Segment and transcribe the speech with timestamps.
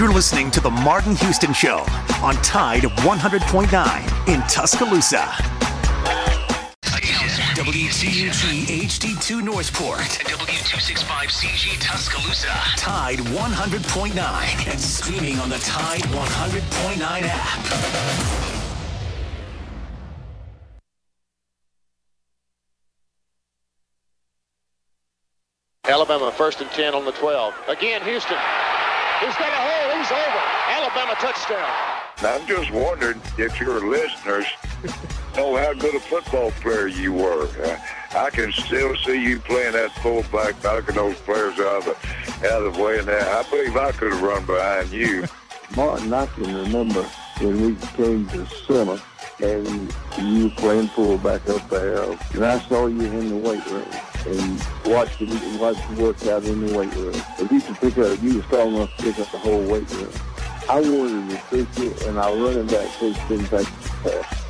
[0.00, 1.84] You're listening to The Martin Houston Show
[2.22, 5.18] on Tide 100.9 in Tuscaloosa.
[7.52, 12.48] WTUG HD2 Northport and W265CG Tuscaloosa.
[12.78, 17.60] Tide 100.9 and streaming on the Tide 100.9 app.
[25.84, 27.54] Alabama first and 10 on the 12.
[27.68, 28.38] Again, Houston.
[29.20, 29.98] He's got a hole.
[29.98, 30.42] He's over.
[30.70, 32.00] Alabama touchdown.
[32.22, 34.46] I'm just wondering if your listeners
[35.36, 37.46] know how good a football player you were.
[37.62, 37.78] Uh,
[38.16, 41.96] I can still see you playing that fullback, knocking those players out of
[42.40, 42.98] the, out of the way.
[42.98, 43.28] And that.
[43.28, 45.26] I believe I could have run behind you.
[45.76, 47.02] Martin, I can remember
[47.40, 49.02] when we came to center
[49.42, 52.10] and you were playing fullback up there.
[52.32, 53.84] And I saw you in the weight room
[54.26, 57.14] and watch the watched you work out in the weight room.
[57.38, 59.90] And you could pick up, you were strong enough to pick up the whole weight
[59.92, 60.12] room.
[60.68, 64.49] I wanted to pick it, and our running back coach didn't take the pass.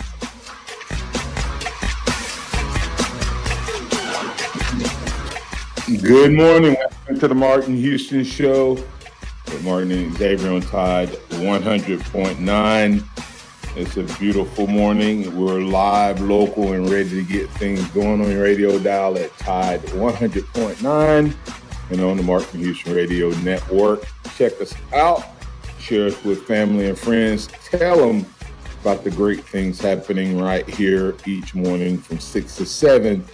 [5.99, 6.75] Good morning.
[6.75, 8.81] Welcome to the Martin Houston Show
[9.61, 13.03] Martin and Xavier on Tide 100.9.
[13.75, 15.35] It's a beautiful morning.
[15.37, 19.81] We're live, local, and ready to get things going on your radio dial at Tide
[19.81, 21.35] 100.9
[21.91, 24.05] and on the Martin Houston Radio Network.
[24.37, 25.25] Check us out.
[25.77, 27.47] Share us with family and friends.
[27.65, 28.25] Tell them
[28.81, 33.25] about the great things happening right here each morning from 6 to 7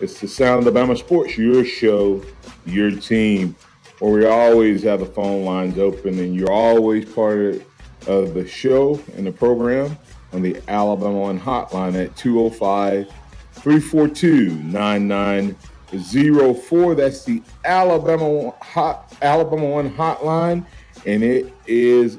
[0.00, 2.22] it's the Sound of Alabama Sports, your show,
[2.66, 3.56] your team,
[3.98, 7.60] where we always have the phone lines open and you're always part
[8.06, 9.98] of the show and the program
[10.32, 13.08] on the Alabama One hotline at 205
[13.52, 16.94] 342 9904.
[16.94, 20.64] That's the Alabama hot Alabama One hotline,
[21.06, 22.18] and it is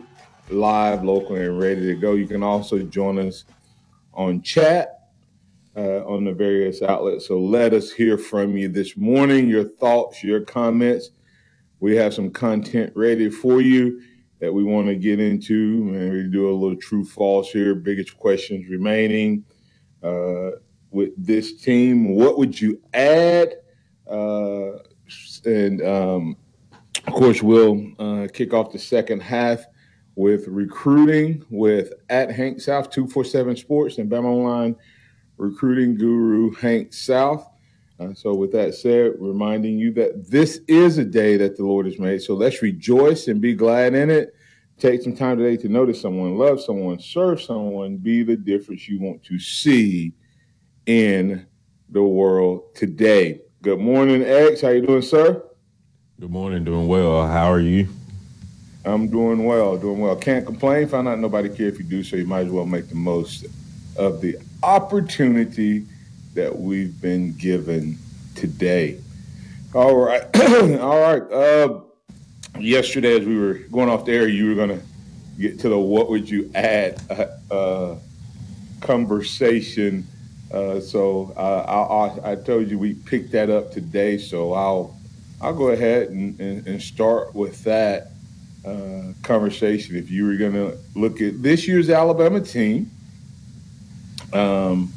[0.50, 2.12] live, local, and ready to go.
[2.14, 3.46] You can also join us
[4.14, 4.99] on chat
[5.80, 7.28] uh, on the various outlets.
[7.28, 11.12] So let us hear from you this morning, your thoughts, your comments.
[11.80, 14.02] We have some content ready for you
[14.42, 17.76] that we want to get into, and we do a little true false here.
[17.76, 19.46] Biggest questions remaining
[20.04, 20.52] uh,
[20.92, 22.14] with this team.
[22.14, 23.54] What would you add?
[24.10, 24.80] Uh,
[25.46, 26.36] and um,
[27.08, 29.64] of course, we'll uh, kick off the second half
[30.16, 34.76] with recruiting with at Hank South 247 Sports and Bama Online
[35.40, 37.50] recruiting guru Hank South.
[38.00, 41.86] Uh, so, with that said, reminding you that this is a day that the Lord
[41.86, 42.22] has made.
[42.22, 44.36] So, let's rejoice and be glad in it.
[44.78, 49.02] Take some time today to notice someone, love someone, serve someone, be the difference you
[49.02, 50.14] want to see
[50.86, 51.46] in
[51.90, 53.42] the world today.
[53.62, 54.62] Good morning, X.
[54.62, 55.44] How you doing, sir?
[56.20, 56.64] Good morning.
[56.64, 57.28] Doing well.
[57.28, 57.90] How are you?
[58.86, 59.78] I'm doing well.
[59.78, 60.16] Doing well.
[60.16, 60.88] Can't complain.
[60.88, 63.46] Find out nobody care if you do, so you might as well make the most
[63.98, 65.86] of the opportunity
[66.34, 67.98] that we've been given
[68.36, 69.00] today.
[69.74, 70.24] All right.
[70.80, 71.22] All right.
[71.32, 71.82] Uh,
[72.60, 74.86] yesterday, as we were going off the air, you were going to
[75.40, 77.96] get to the what would you add uh, uh,
[78.82, 80.06] conversation.
[80.52, 84.18] Uh, so uh, I, I, I, told you we picked that up today.
[84.18, 84.98] So I'll
[85.42, 88.08] I'll go ahead and, and, and start with that
[88.66, 89.96] uh, conversation.
[89.96, 92.92] If you were going to look at this year's Alabama team,
[94.34, 94.92] um,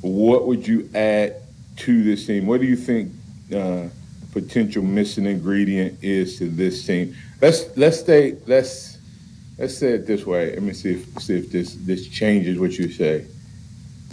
[0.00, 1.36] what would you add
[1.76, 2.46] to this team?
[2.46, 3.12] What do you think
[3.54, 3.88] uh,
[4.32, 7.16] potential missing ingredient is to this team?
[7.40, 8.98] Let's let's stay let's
[9.58, 10.52] let's say it this way.
[10.52, 13.26] Let me see if see if this this changes what you say.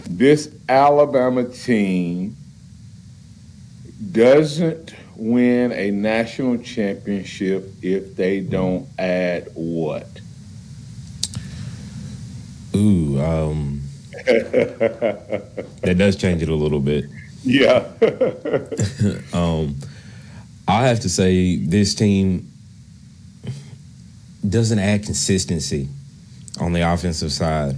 [0.08, 2.36] This Alabama team
[4.12, 10.08] doesn't win a national championship if they don't add what?
[12.74, 13.79] Ooh, um,
[15.82, 17.04] that does change it a little bit.
[17.42, 17.88] Yeah.
[19.32, 19.76] um,
[20.68, 22.50] I have to say this team
[24.48, 25.88] doesn't add consistency
[26.60, 27.76] on the offensive side.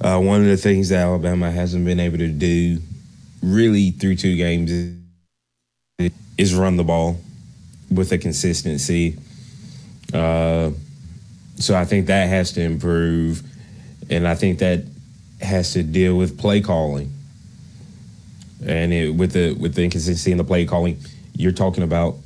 [0.00, 2.80] Uh, one of the things that Alabama hasn't been able to do
[3.42, 4.70] really through two games
[6.38, 7.18] is run the ball
[7.90, 9.16] with a consistency.
[10.12, 10.70] Uh,
[11.56, 13.42] so I think that has to improve,
[14.10, 14.84] and I think that
[15.42, 17.12] has to deal with play calling,
[18.64, 20.98] and it, with the with the inconsistency in the play calling,
[21.34, 22.16] you're talking about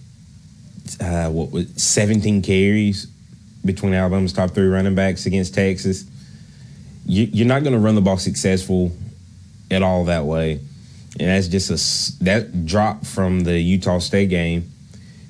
[1.01, 3.07] uh, what was 17 carries
[3.65, 6.05] between Alabama's top three running backs against Texas.
[7.07, 8.93] You, you're not going to run the ball successful
[9.71, 10.61] at all that way,
[11.19, 14.71] and that's just a that drop from the Utah State game.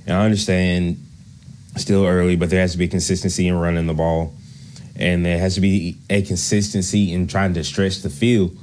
[0.07, 1.03] And I understand
[1.77, 4.35] still early, but there has to be consistency in running the ball,
[4.99, 8.57] and there has to be a consistency in trying to stretch the field,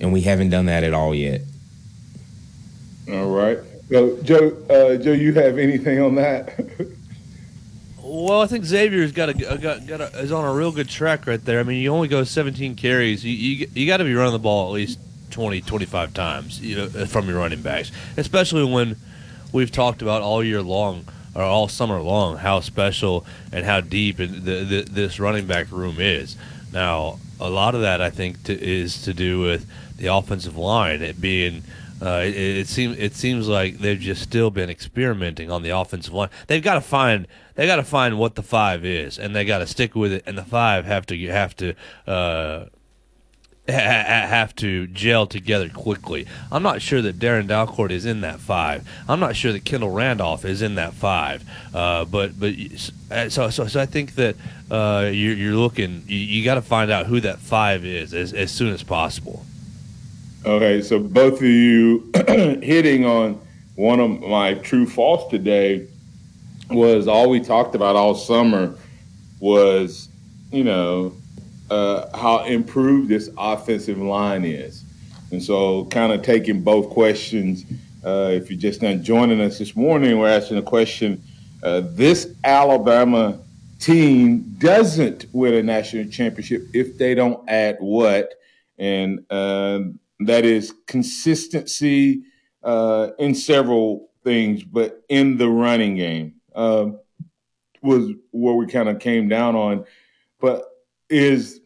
[0.00, 1.42] and we haven't done that at all yet.
[3.10, 3.58] All right.
[3.88, 6.58] So, Joe, uh, Joe, you have anything on that?
[8.02, 11.26] well, I think Xavier's got a got got a, is on a real good track
[11.26, 11.60] right there.
[11.60, 13.24] I mean, you only go 17 carries.
[13.24, 14.98] You you, you got to be running the ball at least
[15.30, 18.96] 20, 25 times you know, from your running backs, especially when
[19.52, 21.04] we've talked about all year long
[21.36, 25.96] or all summer long how special and how deep the, the, this running back room
[25.98, 26.36] is.
[26.72, 29.66] Now, a lot of that I think to, is to do with
[29.98, 31.62] the offensive line, it being
[32.00, 36.12] uh, it, it, seems it seems like they've just still been experimenting on the offensive
[36.12, 36.28] line.
[36.46, 39.58] They've got to find they got to find what the five is, and they got
[39.58, 40.22] to stick with it.
[40.26, 41.74] And the five have to have to
[42.06, 42.66] uh,
[43.68, 46.26] have to gel together quickly.
[46.50, 48.88] I'm not sure that Darren Dalcourt is in that five.
[49.08, 51.44] I'm not sure that Kendall Randolph is in that five.
[51.74, 52.54] Uh, but but
[53.10, 54.36] uh, so, so so I think that
[54.70, 56.02] uh, you're, you're looking.
[56.06, 59.44] You, you got to find out who that five is as, as soon as possible.
[60.44, 63.40] Okay, so both of you hitting on
[63.74, 65.86] one of my true false today
[66.70, 68.74] was all we talked about all summer
[69.40, 70.08] was,
[70.50, 71.12] you know,
[71.70, 74.84] uh, how improved this offensive line is.
[75.30, 77.64] And so, kind of taking both questions,
[78.04, 81.22] uh, if you're just not joining us this morning, we're asking a question.
[81.62, 83.38] Uh, this Alabama
[83.80, 88.34] team doesn't win a national championship if they don't add what?
[88.78, 92.22] And um, that is consistency
[92.62, 96.90] uh, in several things, but in the running game uh,
[97.82, 99.84] was where we kind of came down on.
[100.40, 100.64] But
[101.08, 101.60] is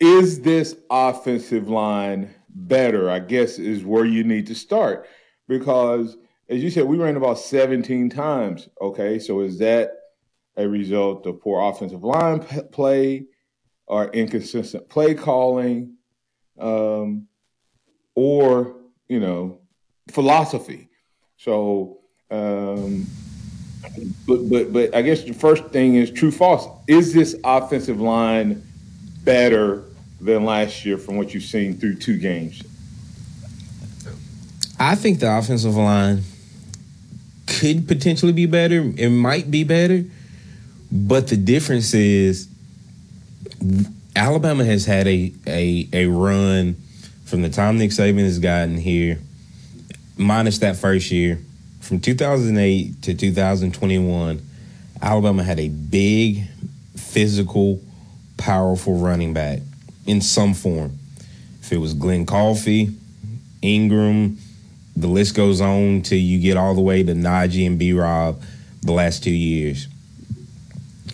[0.00, 3.08] is this offensive line better?
[3.10, 5.06] I guess is where you need to start
[5.46, 6.16] because,
[6.48, 8.68] as you said, we ran about 17 times.
[8.80, 9.92] Okay, so is that
[10.56, 12.40] a result of poor offensive line
[12.72, 13.26] play
[13.86, 15.96] or inconsistent play calling?
[16.58, 17.26] um,
[18.14, 18.76] or
[19.08, 19.60] you know
[20.10, 20.88] philosophy.
[21.36, 21.98] So,
[22.30, 23.06] um,
[24.26, 26.66] but but but I guess the first thing is true false.
[26.86, 28.62] Is this offensive line
[29.24, 29.84] better
[30.20, 32.62] than last year from what you've seen through two games?
[34.78, 36.22] I think the offensive line
[37.46, 38.92] could potentially be better.
[38.96, 40.04] It might be better,
[40.90, 42.48] but the difference is
[44.16, 46.76] Alabama has had a a a run
[47.24, 49.18] from the time Nick Saban has gotten here,
[50.16, 51.38] minus that first year,
[51.82, 54.40] from 2008 to 2021.
[55.02, 56.44] Alabama had a big,
[56.96, 57.80] physical,
[58.36, 59.58] powerful running back
[60.06, 60.96] in some form.
[61.60, 62.90] If it was Glen Coffee,
[63.60, 64.38] Ingram,
[64.96, 68.40] the list goes on till you get all the way to Najee and B Rob
[68.82, 69.88] the last two years.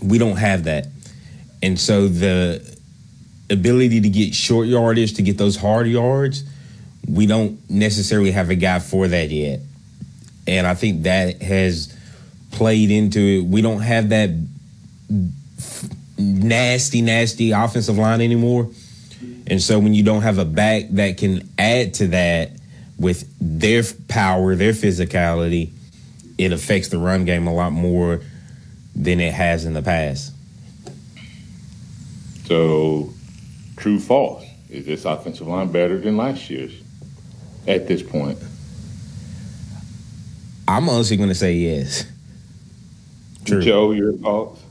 [0.03, 0.87] We don't have that.
[1.63, 2.77] And so the
[3.51, 6.45] ability to get short yardage, to get those hard yards,
[7.09, 9.61] we don't necessarily have a guy for that yet.
[10.49, 11.95] And I think that has
[12.51, 13.45] played into it.
[13.45, 14.31] We don't have that
[16.19, 18.71] nasty, nasty offensive line anymore.
[19.47, 22.53] And so when you don't have a back that can add to that
[22.99, 25.71] with their power, their physicality,
[26.39, 28.21] it affects the run game a lot more
[28.97, 30.33] than it has in the past.
[32.47, 33.13] So
[33.77, 34.45] true false?
[34.71, 36.73] Is this offensive line better than last year's
[37.67, 38.39] at this point?
[40.69, 42.05] I'm honestly going to say yes.
[43.47, 43.63] True.
[43.63, 44.63] Joe, your thoughts?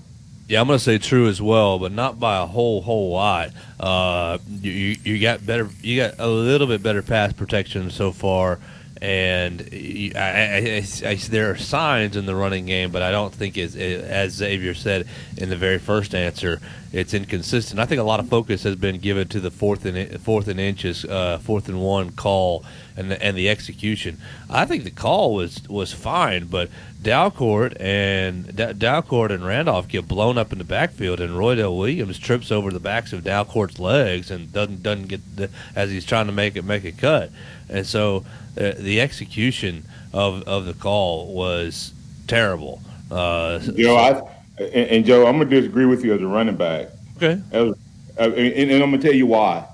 [0.48, 3.50] Yeah, I'm going to say true as well, but not by a whole whole lot.
[3.80, 8.60] Uh, you you got better, you got a little bit better pass protection so far
[9.02, 9.70] and
[10.16, 13.76] I, I, I, there are signs in the running game, but I don't think, as,
[13.76, 16.60] as Xavier said in the very first answer,
[16.92, 17.80] it's inconsistent.
[17.80, 20.60] I think a lot of focus has been given to the fourth and fourth and
[20.60, 24.18] inches, uh, fourth and one call, and the, and the execution.
[24.50, 26.70] I think the call was was fine, but
[27.08, 32.52] Dalcourt and Dalcourt and Randolph get blown up in the backfield, and Roydell Williams trips
[32.52, 36.34] over the backs of Dalcourt's legs and doesn't doesn't get the, as he's trying to
[36.34, 37.32] make it make a cut,
[37.70, 38.26] and so
[38.60, 41.94] uh, the execution of of the call was
[42.28, 42.82] terrible.
[43.10, 46.90] Uh, Joe, I, and, and, Joe, I'm gonna disagree with you as a running back.
[47.16, 47.42] Okay.
[47.54, 47.72] Uh,
[48.18, 49.66] and, and, I'm gonna tell you why.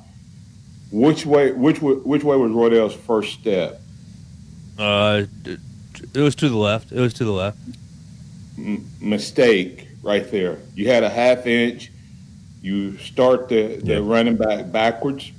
[0.92, 3.82] which way which wa- which way was Roydell's first step?
[4.78, 5.60] Uh, it
[6.14, 6.92] it was to the left.
[6.92, 7.58] It was to the left.
[8.58, 10.58] M- mistake right there.
[10.76, 11.92] You had a half inch.
[12.62, 14.00] You start the, the Yeah.
[14.02, 15.32] running back backwards.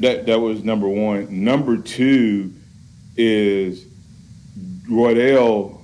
[0.00, 1.44] That that was number one.
[1.44, 2.52] Number two
[3.16, 3.86] is
[4.90, 5.80] Roydell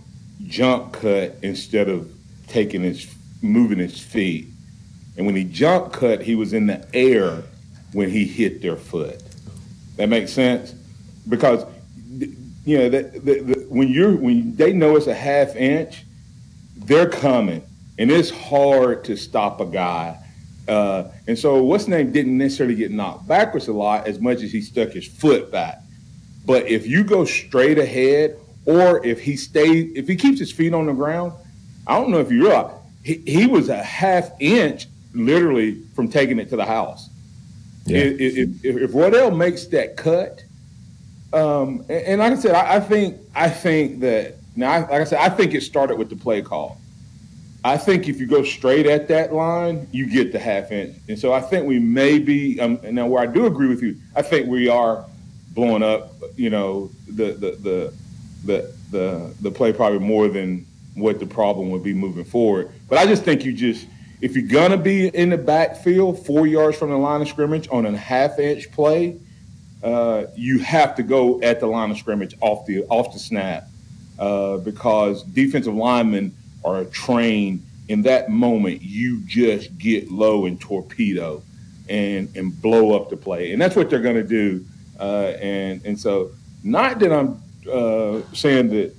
[0.46, 2.10] jump cut instead of
[2.48, 4.48] taking his moving his feet.
[5.16, 7.42] And when he jump cut, he was in the air
[7.92, 9.22] when he hit their foot.
[9.96, 10.74] That makes sense
[11.28, 11.64] because
[12.64, 16.04] you know that the, the, when you're when they know it's a half inch,
[16.76, 17.62] they're coming,
[17.98, 20.18] and it's hard to stop a guy.
[20.68, 24.52] Uh, and so, what's name didn't necessarily get knocked backwards a lot as much as
[24.52, 25.82] he stuck his foot back.
[26.44, 30.72] But if you go straight ahead, or if he stays, if he keeps his feet
[30.72, 31.32] on the ground,
[31.86, 32.72] I don't know if you realize
[33.04, 37.10] he, he was a half inch literally from taking it to the house.
[37.86, 37.98] Yeah.
[37.98, 40.44] If, if, if, if Roydell makes that cut,
[41.32, 44.90] um, and, and like I said, I, I think I think that now, I, like
[44.90, 46.78] I said, I think it started with the play call.
[47.64, 51.18] I think if you go straight at that line, you get the half inch, and
[51.18, 52.60] so I think we may be.
[52.60, 55.04] Um, and now, where I do agree with you, I think we are
[55.50, 56.12] blowing up.
[56.36, 57.94] You know, the the the
[58.44, 62.70] the the, the play probably more than what the problem would be moving forward.
[62.88, 63.86] But I just think you just
[64.20, 67.86] if you're gonna be in the backfield, four yards from the line of scrimmage on
[67.86, 69.18] a half inch play,
[69.82, 73.68] uh, you have to go at the line of scrimmage off the off the snap
[74.18, 76.34] uh, because defensive linemen
[76.64, 78.82] are trained in that moment.
[78.82, 81.42] You just get low and torpedo
[81.88, 84.64] and and blow up the play, and that's what they're going to do.
[85.00, 86.30] Uh, and and so,
[86.62, 88.94] not that I'm uh, saying that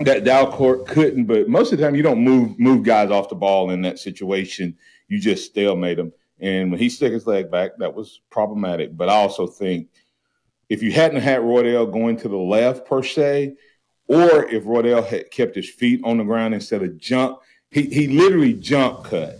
[0.00, 3.34] that Dalcourt couldn't, but most of the time you don't move move guys off the
[3.36, 4.76] ball in that situation.
[5.08, 6.12] You just stalemate them.
[6.42, 8.96] And when he stuck his leg back, that was problematic.
[8.96, 9.88] But I also think
[10.68, 13.54] if you hadn't had Roydell going to the left per se,
[14.08, 17.38] or if Roydell had kept his feet on the ground instead of jump,
[17.70, 19.38] he, he literally jump cut.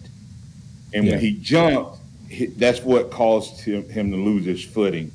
[0.94, 1.12] And Yeah.
[1.12, 5.10] when he jumped, he, that's what caused him, him to lose his footing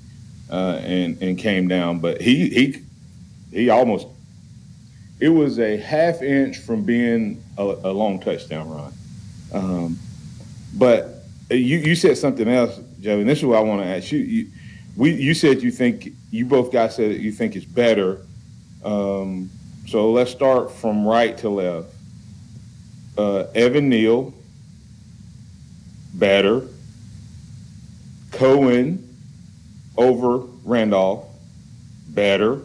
[0.51, 1.99] uh, and and came down.
[1.99, 2.83] But he he
[3.51, 4.07] he almost
[5.19, 8.93] it was a half inch from being a, a long touchdown run.
[9.53, 9.99] Um,
[10.75, 11.16] but
[11.49, 14.19] you you said something else, Joe, and this is what I want to ask you.
[14.19, 14.47] you.
[14.95, 18.21] We you said you think you both guys said you think it's better.
[18.83, 19.49] Um,
[19.87, 21.93] so let's start from right to left.
[23.17, 24.33] Uh, Evan Neal,
[26.13, 26.63] better.
[28.31, 29.03] Cohen
[29.97, 31.25] over Randolph,
[32.09, 32.61] better.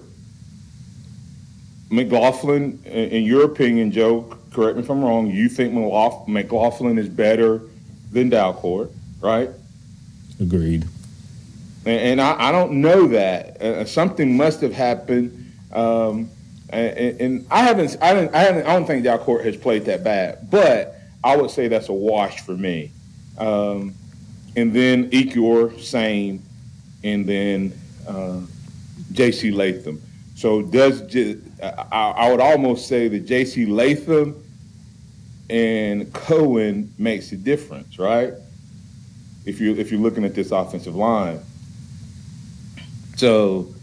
[1.91, 7.09] McLaughlin, in in your opinion, Joe, correct me if I'm wrong, you think McLaughlin is
[7.09, 7.61] better
[8.12, 8.90] than Dalcourt,
[9.21, 9.50] right?
[10.40, 10.85] Agreed.
[11.85, 13.61] And, and I, I don't know that.
[13.61, 15.52] Uh, something must have happened.
[15.73, 16.31] Um,
[16.69, 20.04] and, and I haven't, I don't, I haven't, I don't think Dalcourt has played that
[20.04, 22.90] bad, but I would say that's a wash for me.
[23.38, 23.95] Um,
[24.57, 26.42] and then Ekiyor, same,
[27.02, 27.73] and then
[28.07, 28.40] uh,
[29.12, 29.50] J.C.
[29.50, 30.00] Latham.
[30.35, 31.02] So does
[31.92, 33.66] I would almost say that J.C.
[33.66, 34.42] Latham
[35.50, 38.34] and Cohen makes a difference, right?
[39.44, 41.40] If you if you're looking at this offensive line.
[43.16, 43.75] So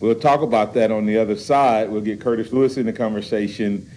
[0.00, 1.90] we'll talk about that on the other side.
[1.90, 3.90] We'll get Curtis Lewis in the conversation.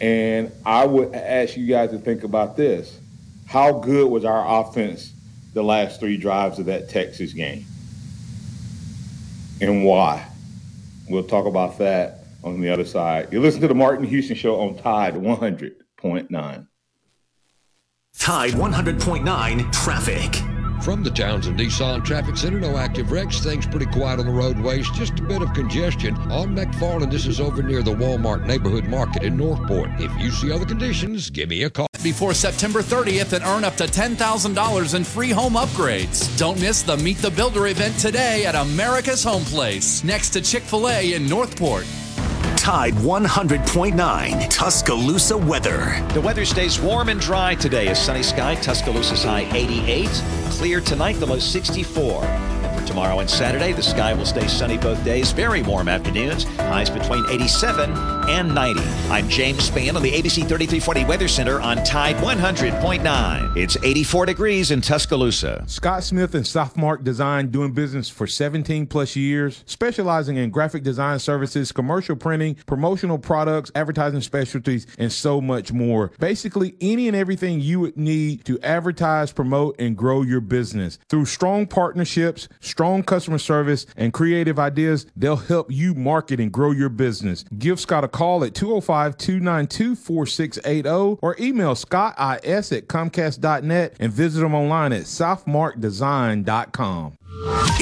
[0.00, 2.98] And I would ask you guys to think about this.
[3.46, 5.12] How good was our offense
[5.52, 7.66] the last three drives of that Texas game?
[9.60, 10.26] And why?
[11.08, 13.32] We'll talk about that on the other side.
[13.32, 15.16] You listen to the Martin Houston Show on Tide
[16.02, 16.66] 100.9.
[18.18, 20.42] Tide 100.9 traffic.
[20.82, 23.40] From the Townsend Nissan Traffic Center, no active wrecks.
[23.40, 24.88] Things pretty quiet on the roadways.
[24.92, 26.16] Just a bit of congestion.
[26.32, 29.90] On McFarland, this is over near the Walmart Neighborhood Market in Northport.
[29.98, 31.86] If you see other conditions, give me a call.
[32.02, 36.36] before September 30th and earn up to $10,000 in free home upgrades.
[36.38, 40.62] Don't miss the Meet the Builder event today at America's Home Place, next to Chick
[40.62, 41.84] fil A in Northport.
[42.60, 46.06] Tide 100.9 Tuscaloosa weather.
[46.12, 47.88] The weather stays warm and dry today.
[47.88, 50.06] A sunny sky, Tuscaloosa's high 88.
[50.50, 52.22] Clear tonight, the low 64.
[52.22, 55.32] And for tomorrow and Saturday, the sky will stay sunny both days.
[55.32, 56.44] Very warm afternoons.
[56.44, 58.80] Highs between 87 and 90.
[59.10, 63.56] I'm James Spann on the ABC 3340 Weather Center on Tide 100.9.
[63.56, 65.64] It's 84 degrees in Tuscaloosa.
[65.66, 71.18] Scott Smith and Southmark Design doing business for 17 plus years, specializing in graphic design
[71.18, 76.12] services, commercial printing, promotional products, advertising specialties, and so much more.
[76.18, 80.98] Basically, any and everything you would need to advertise, promote, and grow your business.
[81.08, 86.70] Through strong partnerships, strong customer service, and creative ideas, they'll help you market and grow
[86.70, 87.44] your business.
[87.58, 94.40] Give Scott a call at 205 292 4680 or email scottis at comcast.net and visit
[94.40, 97.16] them online at southmarkdesign.com.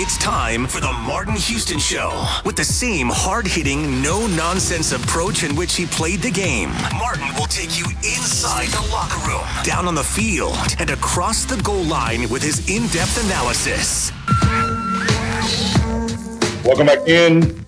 [0.01, 2.25] It's time for the Martin Houston Show.
[2.45, 7.27] With the same hard hitting, no nonsense approach in which he played the game, Martin
[7.35, 11.83] will take you inside the locker room, down on the field, and across the goal
[11.83, 14.13] line with his in depth analysis.
[16.65, 17.67] Welcome back in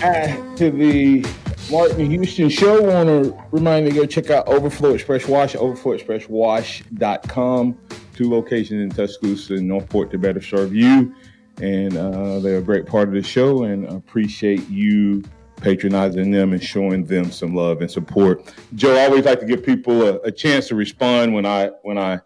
[0.00, 1.26] to the
[1.70, 2.82] Martin Houston Show.
[2.82, 7.78] Want to remind you to go check out Overflow Express Wash, overflowexpresswash.com.
[8.14, 11.14] Two locations in Tuscaloosa and Northport to better serve you.
[11.60, 15.22] And uh, they're a great part of the show and appreciate you
[15.56, 18.54] patronizing them and showing them some love and support.
[18.74, 21.98] Joe, I always like to give people a, a chance to respond when I when
[21.98, 22.20] I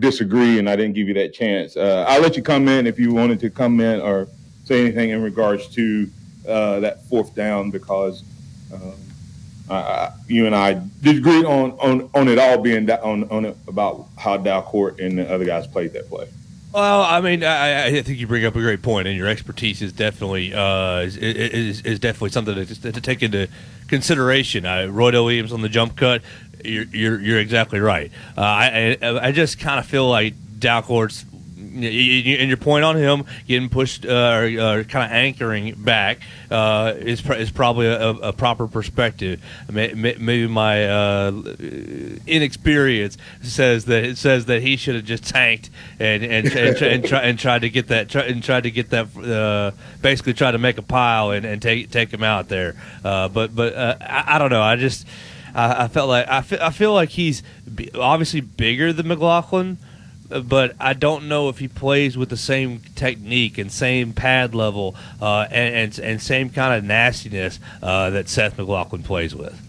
[0.00, 1.76] disagree and I didn't give you that chance.
[1.76, 4.26] Uh, I'll let you come in if you wanted to come in or
[4.64, 6.10] say anything in regards to
[6.46, 8.22] uh, that fourth down because
[8.72, 8.94] um,
[9.68, 13.56] I, you and I disagree on, on, on it all being da- on, on it
[13.68, 16.28] about how Dalcourt and the other guys played that play.
[16.72, 19.82] Well, I mean, I, I think you bring up a great point, and your expertise
[19.82, 23.48] is definitely uh, is, is, is definitely something to, to take into
[23.88, 24.64] consideration.
[24.64, 26.22] Uh, Roydell Williams on the jump cut,
[26.64, 28.12] you're you're, you're exactly right.
[28.38, 31.24] Uh, I I just kind of feel like Dalcourt's
[31.72, 36.94] and your point on him getting pushed uh, or uh, kind of anchoring back uh,
[36.96, 39.42] is is probably a, a proper perspective.
[39.70, 41.32] Maybe my uh,
[42.26, 47.04] inexperience says that it says that he should have just tanked and and and, and,
[47.04, 49.70] try, and tried to get that and tried to get that uh,
[50.02, 52.74] basically try to make a pile and, and take take him out there.
[53.04, 54.62] Uh, but but I, I don't know.
[54.62, 55.06] I just.
[55.52, 57.42] I, I felt like I feel, I feel like he's
[57.96, 59.78] obviously bigger than McLaughlin,
[60.30, 64.94] but I don't know if he plays with the same technique and same pad level
[65.20, 69.60] uh, and, and, and same kind of nastiness uh, that Seth McLaughlin plays with.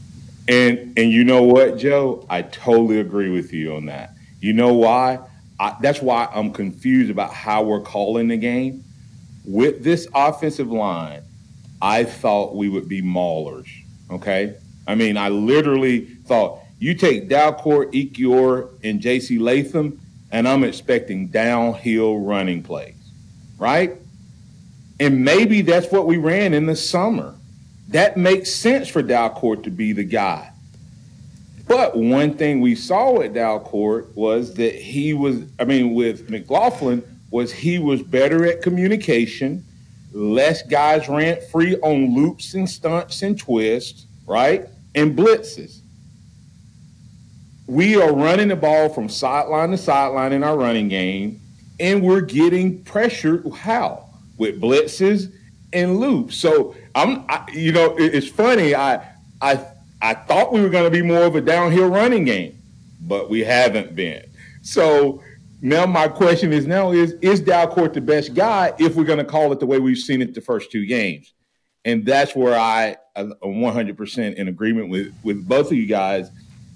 [0.48, 2.26] And and you know what, Joe?
[2.30, 4.16] I totally agree with you on that.
[4.40, 5.20] You know why?
[5.60, 8.84] I, that's why I'm confused about how we're calling the game.
[9.46, 11.22] With this offensive line,
[11.82, 13.70] I thought we would be maulers.
[14.10, 14.56] Okay,
[14.88, 19.38] I mean, I literally thought you take Dalcourt, Ekiyor, and J.C.
[19.38, 20.00] Latham
[20.32, 22.96] and I'm expecting downhill running plays,
[23.58, 23.94] right?
[25.00, 27.36] And maybe that's what we ran in the summer.
[27.90, 30.52] That makes sense for Dalcourt to be the guy.
[31.68, 37.04] But one thing we saw at Dalcourt was that he was, I mean, with McLaughlin,
[37.30, 39.64] was he was better at communication.
[40.12, 44.68] Less guys ran free on loops and stunts and twists, right?
[44.96, 45.81] And blitzes
[47.72, 51.40] we are running the ball from sideline to sideline in our running game,
[51.80, 53.50] and we're getting pressured.
[53.54, 54.10] How?
[54.38, 55.34] With blitzes
[55.72, 56.36] and loops.
[56.36, 58.76] So I'm, I, you know, it, it's funny.
[58.76, 58.96] I,
[59.40, 59.66] I,
[60.02, 62.58] I thought we were going to be more of a downhill running game,
[63.00, 64.26] but we haven't been.
[64.64, 65.24] So
[65.62, 69.24] now my question is now is is Dalcourt the best guy if we're going to
[69.24, 71.34] call it the way we've seen it the first two games?
[71.86, 76.30] And that's where I am 100% in agreement with with both of you guys.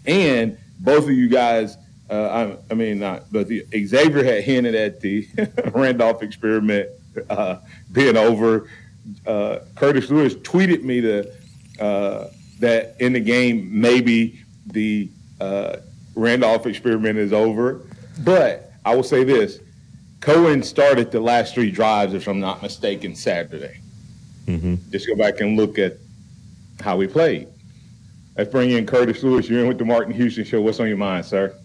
[0.05, 1.77] And both of you guys,
[2.09, 5.27] uh, I, I, mean, not, but the, Xavier had hinted at the
[5.73, 6.89] Randolph experiment
[7.29, 7.57] uh,
[7.91, 8.69] being over.
[9.25, 11.31] Uh, Curtis Lewis tweeted me to,
[11.79, 15.09] uh, that in the game, maybe the
[15.39, 15.77] uh,
[16.15, 17.81] Randolph experiment is over.
[18.23, 19.59] But I will say this
[20.21, 23.79] Cohen started the last three drives, if I'm not mistaken, Saturday.
[24.45, 24.75] Mm-hmm.
[24.91, 25.97] Just go back and look at
[26.79, 27.47] how we played.
[28.37, 29.47] Let's bring in Curtis Lewis.
[29.47, 30.61] You're in with the Martin Houston Show.
[30.61, 31.55] What's on your mind, sir?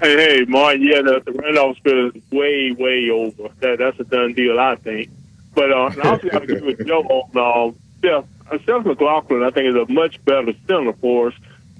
[0.00, 0.82] Hey, hey, Martin.
[0.82, 3.54] Yeah, the, the Randolph spill is way, way over.
[3.60, 5.10] That, that's a done deal, I think.
[5.54, 9.44] But uh, I also got to agree with Joe on um, Seth, uh, Seth McLaughlin.
[9.44, 11.34] I think is a much better center for us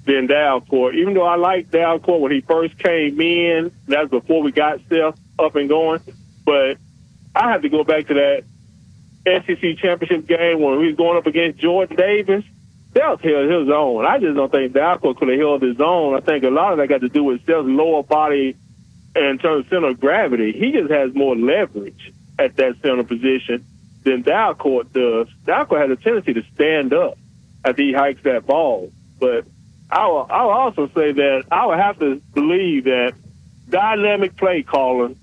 [0.05, 0.95] than Dalcourt.
[0.95, 5.19] Even though I like Dalcourt when he first came in, that's before we got Seth
[5.37, 5.99] up and going.
[6.45, 6.77] But
[7.35, 8.43] I have to go back to that
[9.25, 12.45] SEC championship game when we was going up against Jordan Davis
[12.93, 14.05] Seth held his own.
[14.05, 16.15] I just don't think Dalcourt could have held his own.
[16.15, 18.55] I think a lot of that got to do with Seth's lower body
[19.15, 20.51] in terms of center of gravity.
[20.51, 23.65] He just has more leverage at that center position
[24.03, 25.27] than Dalcourt does.
[25.45, 27.17] Dalcourt has a tendency to stand up
[27.63, 28.91] as he hikes that ball.
[29.19, 29.45] But
[29.89, 33.13] I will, I will also say that I would have to believe that
[33.69, 35.17] dynamic play calling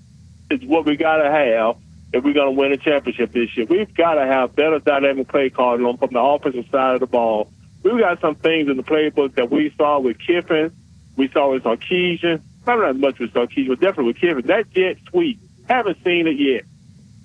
[0.49, 1.77] is what we got to have
[2.13, 3.67] if we're going to win a championship this year.
[3.69, 7.51] We've got to have better dynamic play calling from the offensive side of the ball.
[7.83, 10.71] We've got some things in the playbook that we saw with Kiffin,
[11.15, 14.47] we saw with Sarkisian, not as much with Sarkisian, but definitely with Kiffin.
[14.47, 16.65] That jet sweep, haven't seen it yet.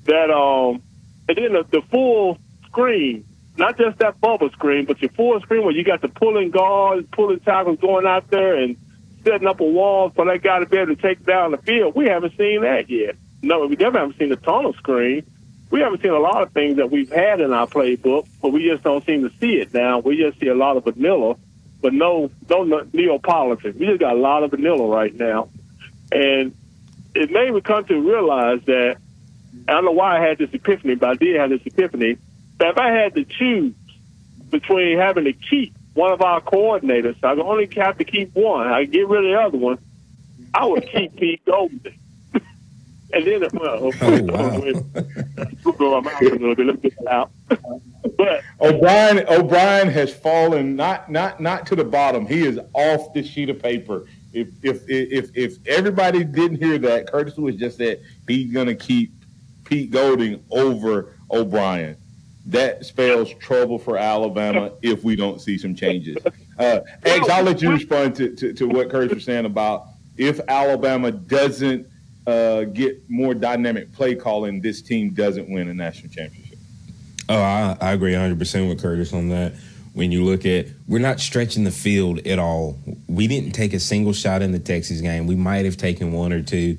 [0.04, 0.82] That um,
[1.28, 3.24] and then the, the full screen,
[3.56, 7.06] not just that bubble screen, but your full screen where you got the pulling guards,
[7.12, 8.76] pulling tackles going out there and
[9.24, 11.94] setting up a wall for that guy to be able to take down the field.
[11.94, 13.16] We haven't seen that yet.
[13.42, 15.24] No, we definitely haven't seen the tunnel screen.
[15.74, 18.62] We haven't seen a lot of things that we've had in our playbook, but we
[18.62, 19.98] just don't seem to see it now.
[19.98, 21.34] We just see a lot of vanilla,
[21.82, 23.76] but no, no Neapolitan.
[23.76, 25.48] We just got a lot of vanilla right now,
[26.12, 26.54] and
[27.12, 28.98] it made me come to realize that
[29.66, 32.18] I don't know why I had this epiphany, but I did have this epiphany
[32.58, 33.74] that if I had to choose
[34.50, 38.68] between having to keep one of our coordinators, I only have to keep one.
[38.68, 39.78] I get rid of the other one.
[40.54, 41.98] I would keep Pete Golding.
[43.12, 44.58] And then, well, oh, wow.
[46.00, 46.66] my mouth a little bit.
[46.66, 47.30] Let me get it out.
[47.48, 52.26] but O'Brien, O'Brien has fallen not not not to the bottom.
[52.26, 54.06] He is off the sheet of paper.
[54.32, 58.74] If if if if everybody didn't hear that, Curtis was just said he's going to
[58.74, 59.12] keep
[59.64, 61.96] Pete Golding over O'Brien.
[62.46, 66.18] That spells trouble for Alabama if we don't see some changes.
[66.58, 69.86] Uh, X, I'll let you respond to, to, to what Curtis was saying about
[70.16, 71.86] if Alabama doesn't
[72.26, 76.58] uh, get more dynamic play calling, this team doesn't win a national championship.
[77.28, 79.54] Oh, I, I agree 100% with Curtis on that.
[79.92, 82.78] When you look at, we're not stretching the field at all.
[83.06, 85.26] We didn't take a single shot in the Texas game.
[85.26, 86.78] We might have taken one or two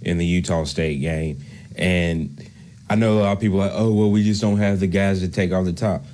[0.00, 1.44] in the Utah State game.
[1.76, 2.50] And
[2.88, 4.86] I know a lot of people are like, oh, well, we just don't have the
[4.86, 6.04] guys to take off the top.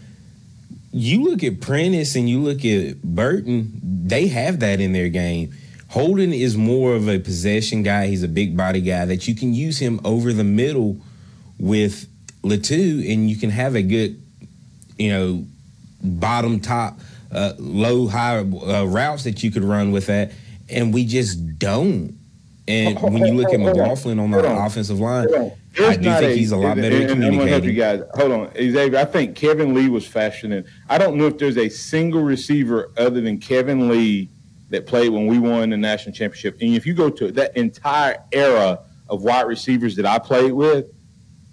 [0.92, 5.54] You look at Prentice and you look at Burton, they have that in their game.
[5.90, 8.06] Holden is more of a possession guy.
[8.06, 11.00] He's a big body guy that you can use him over the middle
[11.58, 12.08] with
[12.44, 14.22] Latu, and you can have a good,
[14.98, 15.44] you know,
[16.00, 17.00] bottom top,
[17.32, 20.30] uh, low high uh, routes that you could run with that.
[20.68, 22.16] And we just don't.
[22.68, 24.64] And when you look at McLaughlin on the on.
[24.64, 27.64] offensive line, I do think a, he's a lot better and, and I'm gonna help
[27.64, 28.02] you guys.
[28.14, 28.96] Hold on, Xavier.
[28.96, 30.64] I think Kevin Lee was fashioning.
[30.88, 34.28] I don't know if there's a single receiver other than Kevin Lee
[34.70, 36.56] that played when we won the national championship.
[36.60, 40.86] And if you go to that entire era of wide receivers that I played with,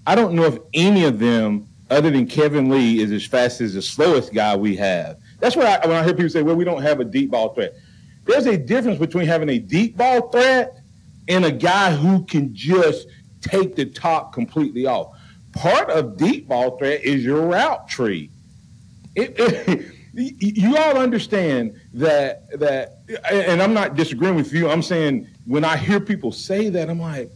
[0.06, 3.74] I don't know if any of them, other than Kevin Lee, is as fast as
[3.74, 5.18] the slowest guy we have.
[5.40, 7.54] That's why I, when I hear people say, "Well, we don't have a deep ball
[7.54, 7.74] threat."
[8.26, 10.78] There's a difference between having a deep ball threat
[11.28, 13.08] and a guy who can just
[13.42, 15.18] take the top completely off.
[15.54, 18.30] Part of deep ball threat is your route tree.
[19.16, 23.02] It, it, you all understand that that,
[23.32, 24.70] and I'm not disagreeing with you.
[24.70, 27.32] I'm saying when I hear people say that, I'm like,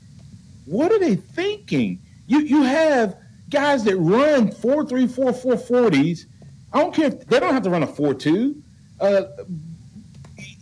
[0.65, 1.99] what are they thinking?
[2.25, 3.17] You you have
[3.49, 6.25] guys that run four three four four forties.
[6.73, 8.61] I don't care if they don't have to run a four two.
[8.99, 9.23] Uh,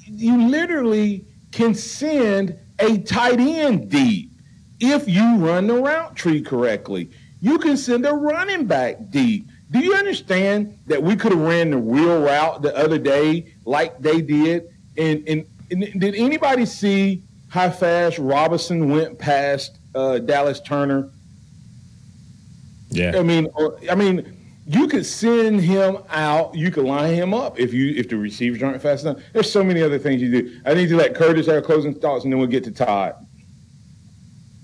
[0.05, 4.31] you literally can send a tight end deep
[4.79, 7.11] if you run the route tree correctly.
[7.41, 9.48] You can send a running back deep.
[9.71, 13.99] Do you understand that we could have ran the real route the other day like
[13.99, 14.67] they did?
[14.97, 21.09] And, and, and did anybody see how fast Robinson went past uh, Dallas Turner?
[22.89, 23.17] Yeah.
[23.17, 26.55] I mean, uh, I mean, you could send him out.
[26.55, 29.21] You could line him up if you if the receivers aren't fast enough.
[29.33, 30.59] There's so many other things you do.
[30.65, 33.15] I need to let Curtis have closing thoughts, and then we'll get to Todd.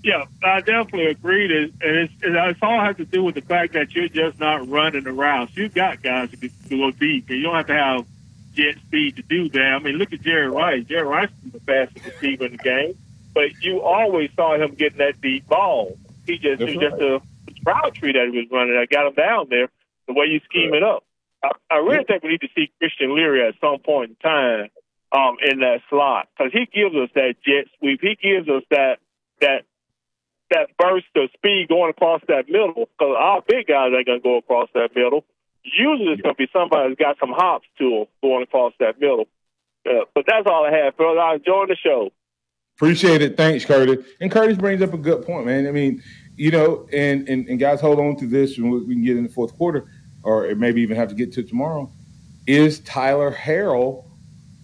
[0.06, 1.46] Yeah, I definitely agree.
[1.46, 5.04] And it's, it's all has to do with the fact that you're just not running
[5.04, 5.16] around.
[5.16, 5.56] routes.
[5.56, 8.06] You've got guys who can go deep, and you don't have to have
[8.54, 9.60] jet speed to do that.
[9.60, 10.84] I mean, look at Jerry Rice.
[10.84, 12.96] Jerry Rice is the fastest receiver in the game,
[13.34, 15.98] but you always saw him getting that deep ball.
[16.24, 16.90] He just That's it was right.
[16.90, 17.20] just a
[17.68, 19.68] route tree that he was running I got him down there.
[20.06, 20.76] The way you scheme right.
[20.76, 21.02] it up,
[21.42, 24.70] I, I really think we need to see Christian Leary at some point in time
[25.10, 27.98] um, in that slot because he gives us that jet sweep.
[28.00, 29.00] He gives us that
[29.40, 29.65] that
[30.50, 34.22] that burst of speed going across that middle because our big guys ain't going to
[34.22, 35.24] go across that middle.
[35.62, 39.00] Usually it's going to be somebody that's got some hops to them going across that
[39.00, 39.26] middle.
[39.84, 41.18] Uh, but that's all I have, fellas.
[41.20, 42.10] I enjoyed the show.
[42.76, 43.36] Appreciate it.
[43.36, 44.04] Thanks, Curtis.
[44.20, 45.66] And Curtis brings up a good point, man.
[45.66, 46.02] I mean,
[46.36, 49.22] you know, and and, and guys, hold on to this, and we can get in
[49.22, 49.86] the fourth quarter,
[50.22, 51.90] or maybe even have to get to tomorrow.
[52.46, 54.04] Is Tyler Harrell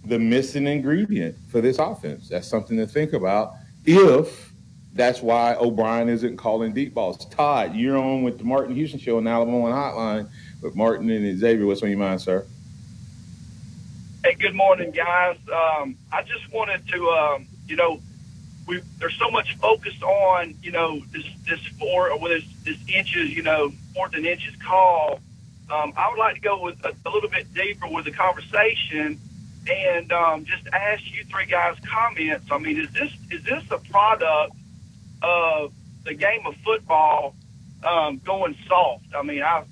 [0.05, 2.29] the missing ingredient for this offense?
[2.29, 3.55] That's something to think about.
[3.87, 4.52] If
[4.95, 7.25] that's why O'Brien isn't calling deep balls.
[7.27, 10.29] Todd, you're on with the Martin Houston Show on Alabama Hotline
[10.61, 11.67] with Martin and Xavier.
[11.67, 12.45] What's on your mind, sir?
[14.23, 15.37] Hey, good morning, guys.
[15.53, 18.01] Um, I just wanted to, um, you know,
[18.67, 23.35] we there's so much focus on, you know, this this four or this this inches,
[23.35, 25.21] you know, fourth and inches call.
[25.71, 29.19] Um, I would like to go with a, a little bit deeper with the conversation
[29.69, 32.47] and um, just ask you three guys comments.
[32.51, 34.55] I mean, is this is this a product
[35.23, 35.73] of
[36.05, 37.35] the game of football
[37.83, 39.07] um, going soft?
[39.17, 39.65] I mean, I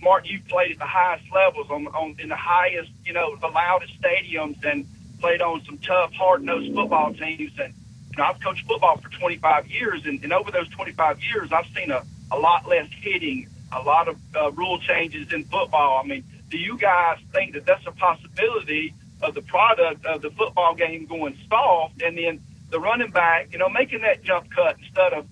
[0.00, 3.48] Mark, you played at the highest levels on, on in the highest, you know, the
[3.48, 4.86] loudest stadiums and
[5.20, 7.52] played on some tough, hard nosed football teams.
[7.58, 7.74] And
[8.12, 11.66] you know, I've coached football for 25 years, and, and over those 25 years, I've
[11.74, 16.00] seen a, a lot less hitting, a lot of uh, rule changes in football.
[16.02, 20.30] I mean, do you guys think that that's a possibility of the product of the
[20.30, 24.76] football game going soft, and then the running back, you know, making that jump cut
[24.78, 25.26] instead of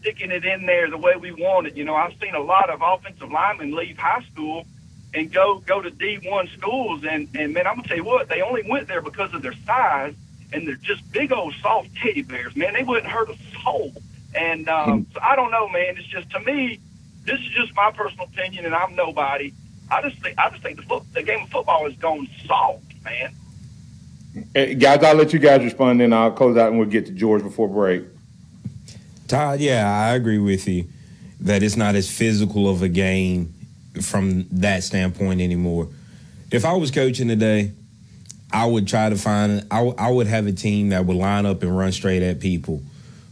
[0.00, 1.76] sticking it in there the way we want it.
[1.76, 4.66] You know, I've seen a lot of offensive linemen leave high school
[5.14, 8.42] and go go to D1 schools, and and man, I'm gonna tell you what, they
[8.42, 10.14] only went there because of their size,
[10.52, 12.74] and they're just big old soft teddy bears, man.
[12.74, 13.92] They wouldn't hurt a soul.
[14.34, 15.96] And um, so I don't know, man.
[15.96, 16.80] It's just to me,
[17.24, 19.52] this is just my personal opinion, and I'm nobody.
[19.90, 22.84] I just think I just think the foot, the game of football has gone soft,
[23.04, 23.34] man.
[24.54, 27.12] Hey, guys, I'll let you guys respond, then I'll close out and we'll get to
[27.12, 28.04] George before break.
[29.28, 30.86] Todd, yeah, I agree with you
[31.40, 33.52] that it's not as physical of a game
[34.02, 35.88] from that standpoint anymore.
[36.50, 37.72] If I was coaching today,
[38.52, 41.46] I would try to find, I, w- I would have a team that would line
[41.46, 42.82] up and run straight at people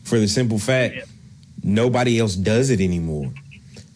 [0.03, 0.97] for the simple fact
[1.63, 3.33] nobody else does it anymore.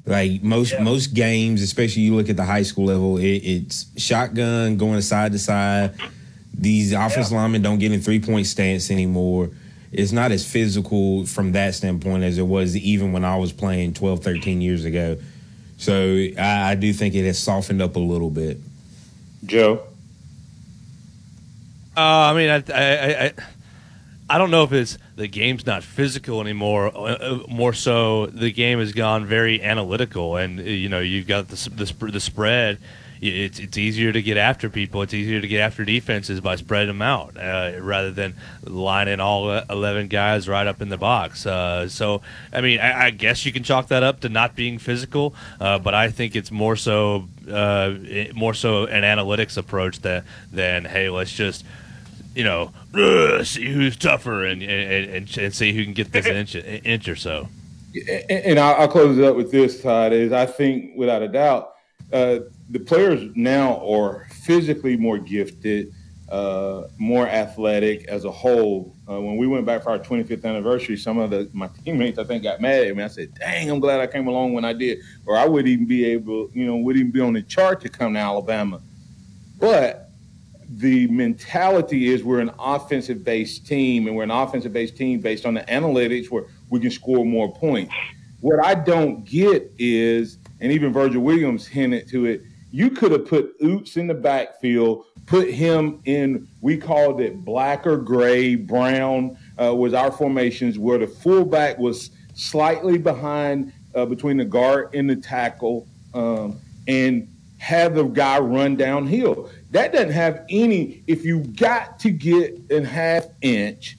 [0.05, 4.77] Like most most games, especially you look at the high school level, it, it's shotgun
[4.77, 5.95] going side to side.
[6.59, 9.51] These offensive linemen don't get in three point stance anymore
[9.93, 13.95] it's not as physical from that standpoint as it was even when I was playing
[13.95, 15.17] 12, 13 years ago.
[15.79, 18.59] So I, I do think it has softened up a little bit.
[19.45, 19.83] Joe?
[21.97, 23.33] Uh, I mean, I, I, I,
[24.29, 26.89] I don't know if it's the game's not physical anymore.
[26.95, 31.27] Uh, uh, more so, the game has gone very analytical, and uh, you know, you've
[31.27, 32.79] got the the, the spread
[33.21, 35.03] it's it's easier to get after people.
[35.03, 39.51] It's easier to get after defenses by spreading them out uh, rather than lining all
[39.71, 41.47] eleven guys right up in the box.
[41.47, 44.79] Uh, so, I mean, I, I, guess you can chalk that up to not being
[44.79, 47.95] physical, uh, but I think it's more so uh,
[48.35, 51.65] more so an analytics approach that than hey, let's just
[52.35, 52.73] you know
[53.45, 57.17] see who's tougher and and, and, and see who can get this inch inch or
[57.17, 57.49] so.
[58.29, 60.13] And I'll close it up with this, Todd.
[60.13, 61.73] Is I think without a doubt
[62.13, 65.93] uh, the players now are physically more gifted,
[66.29, 68.97] uh, more athletic as a whole.
[69.09, 72.25] Uh, when we went back for our 25th anniversary, some of the my teammates I
[72.25, 73.03] think got mad at me.
[73.05, 75.87] I said, "Dang, I'm glad I came along when I did, or I wouldn't even
[75.87, 78.81] be able, you know, wouldn't even be on the chart to come to Alabama."
[79.59, 80.11] But
[80.69, 85.47] the mentality is we're an offensive based team, and we're an offensive based team based
[85.47, 87.95] on the analytics where we can score more points.
[88.41, 92.43] What I don't get is and even Virgil Williams hinted to it.
[92.77, 97.87] You could have put Ouzts in the backfield, put him in, we called it black
[97.87, 104.37] or gray, brown uh, was our formations, where the fullback was slightly behind uh, between
[104.37, 109.49] the guard and the tackle, um, and have the guy run downhill.
[109.71, 113.97] That doesn't have any, if you got to get in half inch,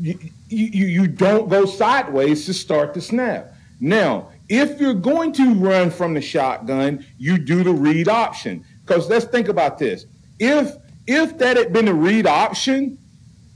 [0.00, 3.54] you, you, you don't go sideways to start the snap.
[3.78, 8.64] Now, if you're going to run from the shotgun, you do the read option.
[8.84, 10.06] Because let's think about this.
[10.38, 10.74] If
[11.06, 12.98] if that had been the read option,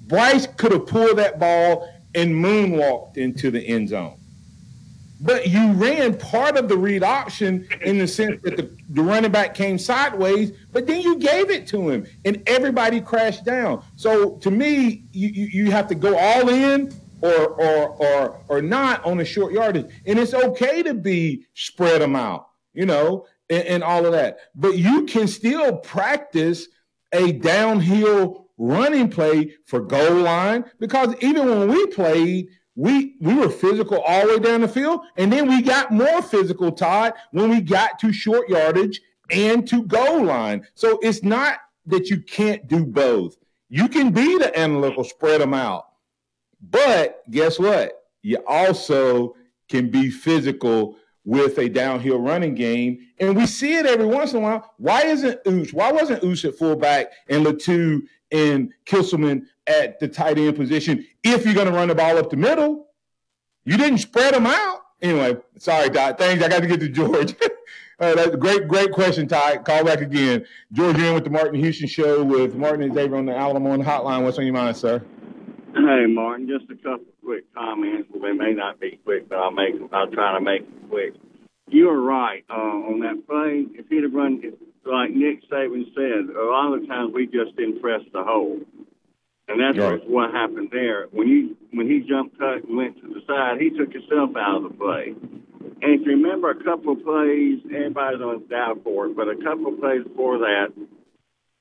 [0.07, 4.19] Bryce could have pulled that ball and moonwalked into the end zone.
[5.21, 9.31] But you ran part of the read option in the sense that the, the running
[9.31, 13.85] back came sideways, but then you gave it to him and everybody crashed down.
[13.95, 18.63] So to me, you, you, you have to go all in or or or or
[18.63, 19.91] not on a short yardage.
[20.07, 24.39] And it's okay to be spread them out, you know, and, and all of that.
[24.55, 26.69] But you can still practice
[27.13, 33.51] a downhill running play for goal line because even when we played, we we were
[33.51, 37.51] physical all the way down the field, and then we got more physical, Todd, when
[37.51, 40.67] we got to short yardage and to goal line.
[40.75, 43.37] So it's not that you can't do both.
[43.69, 45.87] You can be the analytical, spread them out.
[46.63, 48.05] But guess what?
[48.23, 49.35] You also
[49.69, 52.99] can be physical with a downhill running game.
[53.19, 54.75] And we see it every once in a while.
[54.79, 55.73] Why isn't Ooch?
[55.73, 61.45] Why wasn't Ooch at fullback and Latu and Kitselman at the tight end position if
[61.45, 62.89] you're going to run the ball up the middle?
[63.65, 64.81] You didn't spread them out.
[65.01, 66.19] Anyway, sorry, Dot.
[66.19, 66.43] Thanks.
[66.45, 67.35] I got to get to George.
[67.99, 69.59] That's great, great question, Ty.
[69.59, 70.45] Call back again.
[70.73, 73.79] George, in with the Martin Houston Show with Martin and Xavier on the Alamo on
[73.79, 74.25] the Hotline.
[74.25, 75.05] What's on your mind, sir?
[75.75, 78.09] Hey, Martin, just a couple quick comments.
[78.13, 79.75] Well, they may not be quick, but I'll make.
[79.93, 81.15] I'll try to make them quick.
[81.69, 83.65] You were right uh, on that play.
[83.79, 84.43] If he'd have run,
[84.85, 88.61] like Nick Saban said, a lot of the times we just didn't the hole,
[89.49, 90.01] and that's Right.
[90.01, 91.07] what, what happened there.
[91.11, 94.63] When you when he jumped cut and went to the side, he took himself out
[94.65, 95.15] of the play.
[95.81, 99.37] And if you remember a couple of plays, everybody's on down for it, but a
[99.37, 100.69] couple of plays before that,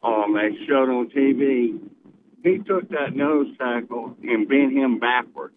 [0.04, 1.80] um, they showed on TV,
[2.44, 5.56] he took that nose tackle and bent him backwards.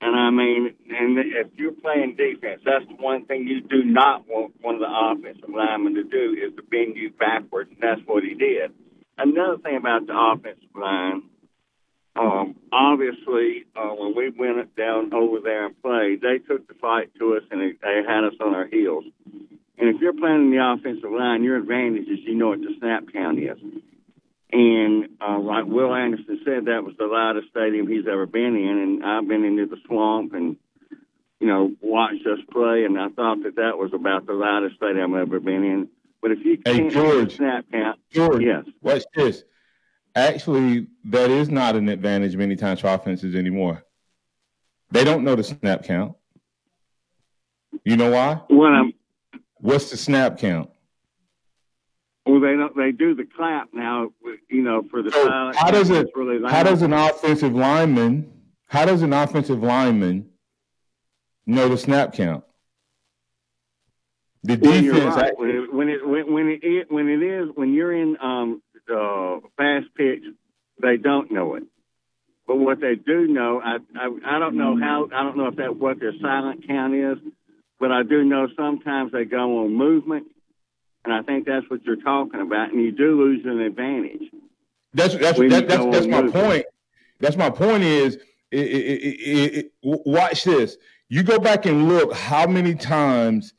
[0.00, 4.28] And I mean, and if you're playing defense, that's the one thing you do not
[4.28, 8.00] want one of the offensive linemen to do is to bend you backwards, and that's
[8.06, 8.72] what he did.
[9.16, 11.22] Another thing about the offensive line,
[12.14, 17.10] um, obviously, uh, when we went down over there and played, they took the fight
[17.18, 19.04] to us and they had us on our heels.
[19.78, 22.74] And if you're playing in the offensive line, your advantage is you know what the
[22.78, 23.58] snap count is.
[24.50, 28.78] And uh, like Will Anderson said, that was the loudest stadium he's ever been in.
[28.78, 30.56] And I've been into the swamp and,
[31.40, 35.14] you know, watched us play, and I thought that that was about the loudest stadium
[35.14, 35.88] I've ever been in.
[36.22, 37.36] But if you Hey, can't hit George.
[37.36, 38.64] snap count, George, yes.
[38.80, 39.44] What's this.
[40.16, 43.84] Actually, that is not an advantage many times for offenses anymore.
[44.90, 46.16] They don't know the snap count.
[47.84, 48.40] You know why?
[48.48, 48.94] What I'm
[49.60, 50.70] What's the snap count?
[52.28, 52.76] Well, they don't.
[52.76, 54.10] They do the clap now.
[54.50, 55.56] You know, for the silent.
[55.56, 56.08] How does it?
[56.14, 56.46] Really.
[56.48, 58.30] How does an offensive lineman?
[58.66, 60.28] How does an offensive lineman
[61.46, 62.44] know the snap count?
[64.42, 65.16] The Well, defense.
[65.16, 65.38] right.
[65.38, 68.62] When it when it when, when it is when it is when you're in um
[68.92, 70.22] uh fast pitch,
[70.82, 71.62] they don't know it.
[72.46, 75.56] But what they do know, I, I I don't know how I don't know if
[75.56, 77.18] that what their silent count is,
[77.80, 80.26] but I do know sometimes they go on movement,
[81.04, 84.30] and I think that's what you're talking about, and you do lose an advantage.
[84.94, 86.66] That's that's that, that's, that's my point.
[87.20, 87.82] That's my point.
[87.82, 88.16] Is
[88.50, 90.76] it, it, it, watch this.
[91.08, 93.54] You go back and look how many times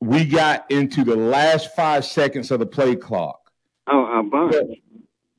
[0.00, 3.50] we got into the last five seconds of the play clock.
[3.86, 4.54] Oh, a bunch.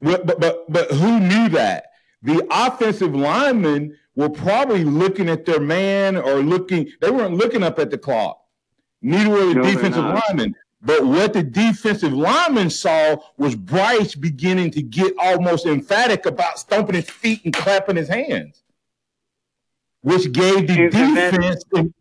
[0.01, 1.85] But but but, but who knew that?
[2.21, 6.89] The offensive linemen were probably looking at their man or looking.
[7.01, 8.41] They weren't looking up at the clock.
[9.01, 10.55] Neither were the No, defensive linemen.
[10.81, 16.95] But what the defensive lineman saw was Bryce beginning to get almost emphatic about stomping
[16.95, 18.63] his feet and clapping his hands,
[20.01, 21.93] which gave the defense an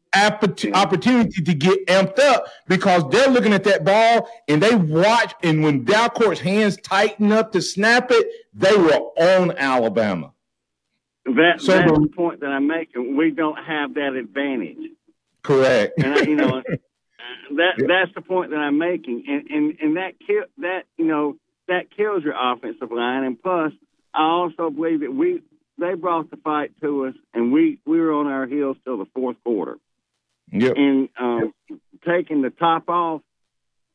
[0.74, 5.34] opportunity to get amped up because they're looking at that ball and they watch.
[5.42, 10.32] And when Dalcourt's hands tighten up to snap it, they were on Alabama.
[11.24, 13.16] That So that's the- the point that I'm making.
[13.16, 14.78] We don't have that advantage.
[15.42, 16.00] Correct.
[16.02, 16.62] and I, you know
[17.57, 21.37] that that's the point that I'm making, and and and that kill that you know
[21.66, 23.72] that kills your offensive line, and plus
[24.14, 25.42] I also believe that we
[25.78, 29.07] they brought the fight to us, and we we were on our heels till the
[29.14, 29.78] fourth quarter,
[30.52, 30.74] Yep.
[30.76, 31.54] and um,
[32.07, 33.22] taking the top off.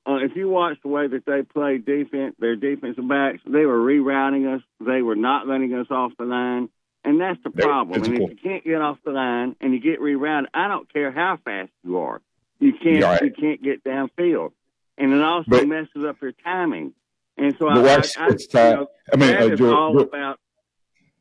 [0.05, 3.79] Uh, if you watch the way that they played defense, their defensive backs, they were
[3.79, 4.61] rerouting us.
[4.81, 6.67] They were not letting us off the line.
[7.05, 8.03] And that's the problem.
[8.03, 11.09] And if you can't get off the line and you get rerouted, I don't care
[11.11, 12.21] how fast you are.
[12.63, 13.21] You can't right.
[13.21, 14.51] you can't get downfield.
[14.97, 16.93] And it also But- messes up your timing.
[17.37, 18.69] And so I, watch I, I, this, Ty.
[18.69, 20.39] you know, I mean, that uh, is George- all George- about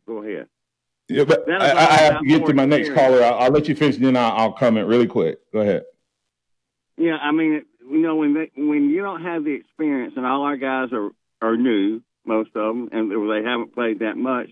[0.07, 0.49] go ahead.
[1.09, 3.23] Yeah, but I, I have to get to my next caller.
[3.23, 5.39] I'll, I'll let you finish, and then I'll, I'll comment really quick.
[5.53, 5.85] Go ahead.
[6.97, 10.43] Yeah, I mean, you know, when they, when you don't have the experience, and all
[10.43, 14.49] our guys are are new, most of them, and they haven't played that much,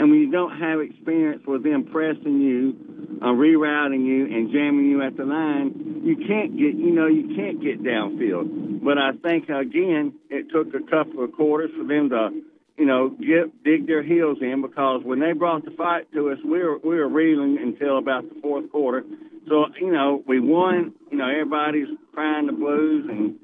[0.00, 4.86] and when you don't have experience with them pressing you, uh, rerouting you, and jamming
[4.86, 8.82] you at the line, you can't get, you know, you can't get downfield.
[8.82, 12.30] But I think again, it took a couple of quarters for them to,
[12.78, 16.38] you know, get dig their heels in because when they brought the fight to us,
[16.44, 19.04] we were we were reeling until about the fourth quarter.
[19.48, 20.94] So you know, we won.
[21.10, 23.36] You know, everybody's crying the blues, and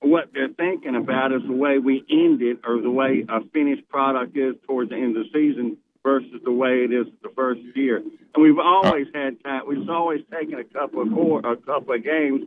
[0.00, 3.88] what they're thinking about is the way we end it or the way a finished
[3.88, 7.60] product is towards the end of the season versus the way it is the first
[7.74, 7.96] year.
[7.96, 9.62] And we've always had time.
[9.66, 12.42] We've always taken a couple of quar a couple of games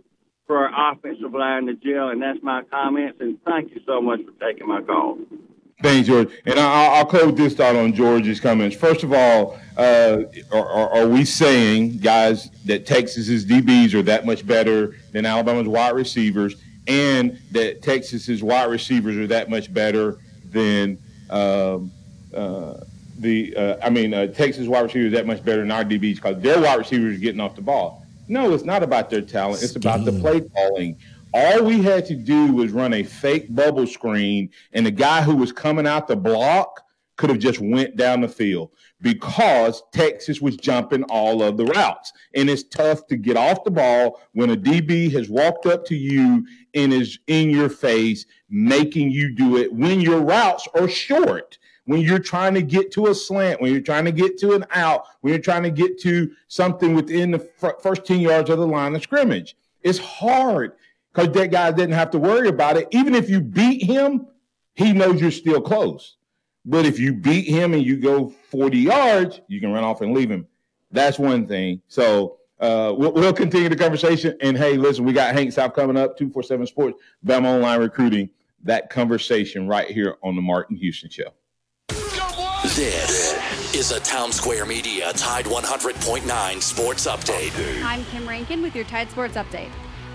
[0.48, 3.18] for our offensive line to gel, and that's my comments.
[3.20, 5.18] And thank you so much for taking my call.
[5.82, 6.30] Thanks, George.
[6.46, 8.76] And I- I'll, I'll close this thought on George's comments.
[8.76, 14.46] First of all, uh, are, are we saying, guys, that Texas's DBs are that much
[14.46, 16.56] better than Alabama's wide receivers,
[16.90, 20.98] and that Texas's wide receivers are that much better than
[21.30, 21.92] um,
[22.34, 22.80] uh,
[23.20, 23.56] the?
[23.56, 26.42] Uh, I mean, uh, Texas wide receivers are that much better than our DBs because
[26.42, 28.06] their wide receivers are getting off the ball.
[28.28, 29.64] No, it's not about their talent.
[29.64, 30.98] It's about the play calling.
[31.32, 35.36] All we had to do was run a fake bubble screen, and the guy who
[35.36, 36.82] was coming out the block
[37.18, 38.72] could have just went down the field
[39.02, 42.12] because Texas was jumping all of the routes.
[42.34, 45.96] And it's tough to get off the ball when a DB has walked up to
[45.96, 46.46] you
[46.84, 51.58] and is in your face, making you do it when your routes are short.
[51.86, 54.64] When you're trying to get to a slant, when you're trying to get to an
[54.72, 58.60] out, when you're trying to get to something within the fir- first 10 yards of
[58.60, 60.74] the line of scrimmage, it's hard
[61.12, 62.88] because that guy didn't have to worry about it.
[62.92, 64.28] Even if you beat him,
[64.76, 66.18] he knows you're still close.
[66.64, 70.14] But if you beat him and you go 40 yards, you can run off and
[70.14, 70.46] leave him.
[70.92, 71.82] That's one thing.
[71.88, 74.36] So uh, we'll, we'll continue the conversation.
[74.42, 78.30] And hey, listen, we got Hank South coming up, 247 Sports, Bama Online Recruiting.
[78.64, 81.32] That conversation right here on the Martin Houston Show.
[82.76, 83.34] This
[83.74, 87.84] is a Town Square Media Tide 100.9 Sports Update.
[87.84, 89.70] I'm Kim Rankin with your Tide Sports Update.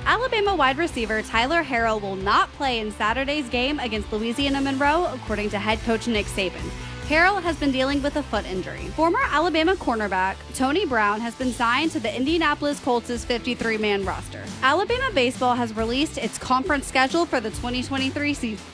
[0.05, 5.49] Alabama wide receiver Tyler Harrell will not play in Saturday's game against Louisiana Monroe, according
[5.51, 6.71] to head coach Nick Saban.
[7.09, 8.87] Harrell has been dealing with a foot injury.
[8.97, 14.43] Former Alabama cornerback Tony Brown has been signed to the Indianapolis Colts' 53 man roster.
[14.63, 18.67] Alabama baseball has released its conference schedule for the 2023 season.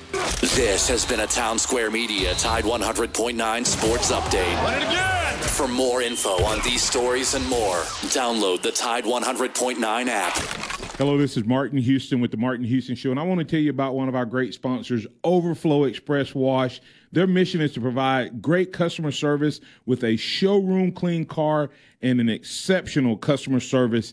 [0.43, 4.62] This has been a Town Square Media Tide 100.9 Sports Update.
[4.62, 5.39] Run it again!
[5.41, 7.81] For more info on these stories and more,
[8.14, 10.70] download the Tide 100.9 app.
[11.01, 13.59] Hello, this is Martin Houston with the Martin Houston Show, and I want to tell
[13.59, 16.82] you about one of our great sponsors, Overflow Express Wash.
[17.11, 21.70] Their mission is to provide great customer service with a showroom clean car
[22.03, 24.12] and an exceptional customer service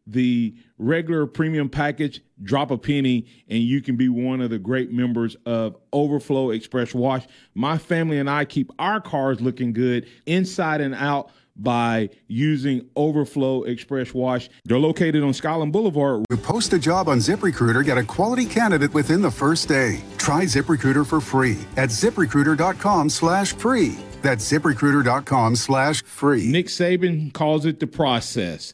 [0.11, 4.91] the regular premium package, drop a penny, and you can be one of the great
[4.91, 7.27] members of Overflow Express Wash.
[7.53, 13.63] My family and I keep our cars looking good inside and out by using Overflow
[13.63, 14.49] Express Wash.
[14.65, 16.25] They're located on Skyland Boulevard.
[16.31, 20.01] To post a job on ZipRecruiter, get a quality candidate within the first day.
[20.17, 23.97] Try ZipRecruiter for free at ziprecruiter.com slash free.
[24.21, 26.47] That's ziprecruiter.com slash free.
[26.47, 28.73] Nick Saban calls it the process.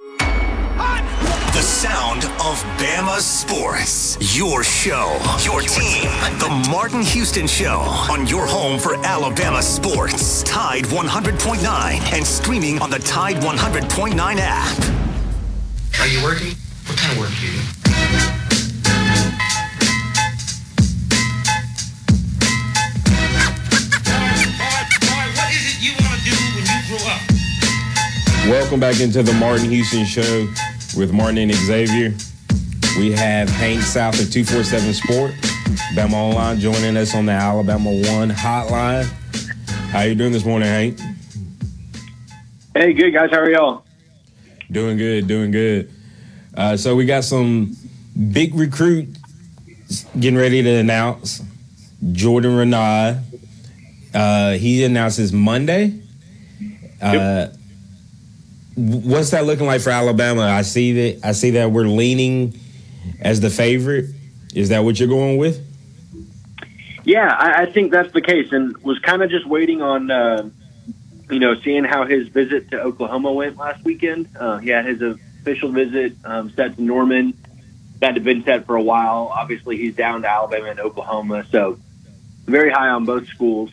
[1.61, 4.17] The sound of Bama sports.
[4.35, 6.09] Your show, your team.
[6.39, 10.41] The Martin Houston Show on your home for Alabama sports.
[10.41, 14.79] Tide 100.9 and streaming on the Tide 100.9 app.
[15.99, 16.55] Are you working?
[16.87, 17.59] What kind of work do you do?
[25.37, 27.21] What is it you want to do when you grow up?
[28.49, 30.47] Welcome back into the Martin Houston Show
[30.95, 32.13] with Martin and Xavier.
[32.97, 35.31] We have Hank South at 247 Sport,
[35.95, 39.05] Bama Online joining us on the Alabama One hotline.
[39.91, 40.99] How you doing this morning, Hank?
[42.75, 43.29] Hey, good guys.
[43.31, 43.83] How are y'all?
[44.69, 45.91] Doing good, doing good.
[46.55, 47.75] Uh, so we got some
[48.31, 49.09] big recruit
[50.19, 51.41] getting ready to announce.
[52.11, 53.21] Jordan Renaud.
[54.13, 55.99] Uh, he announces Monday.
[57.01, 57.47] Uh,
[58.81, 60.41] What's that looking like for Alabama?
[60.41, 62.59] I see that I see that we're leaning
[63.19, 64.05] as the favorite.
[64.55, 65.63] Is that what you're going with?
[67.03, 70.49] Yeah, I, I think that's the case, and was kind of just waiting on, uh,
[71.29, 74.29] you know, seeing how his visit to Oklahoma went last weekend.
[74.39, 77.33] Uh, he had his official visit um, set to Norman.
[77.99, 79.31] That had been set for a while.
[79.35, 81.77] Obviously, he's down to Alabama and Oklahoma, so
[82.45, 83.71] very high on both schools.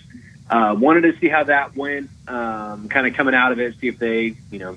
[0.51, 2.11] Uh, wanted to see how that went.
[2.29, 4.77] um, kind of coming out of it, see if they, you know,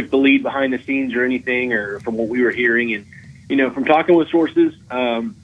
[0.00, 2.94] took the lead behind the scenes or anything, or from what we were hearing.
[2.94, 3.06] And,
[3.48, 5.36] you know, from talking with sources, um,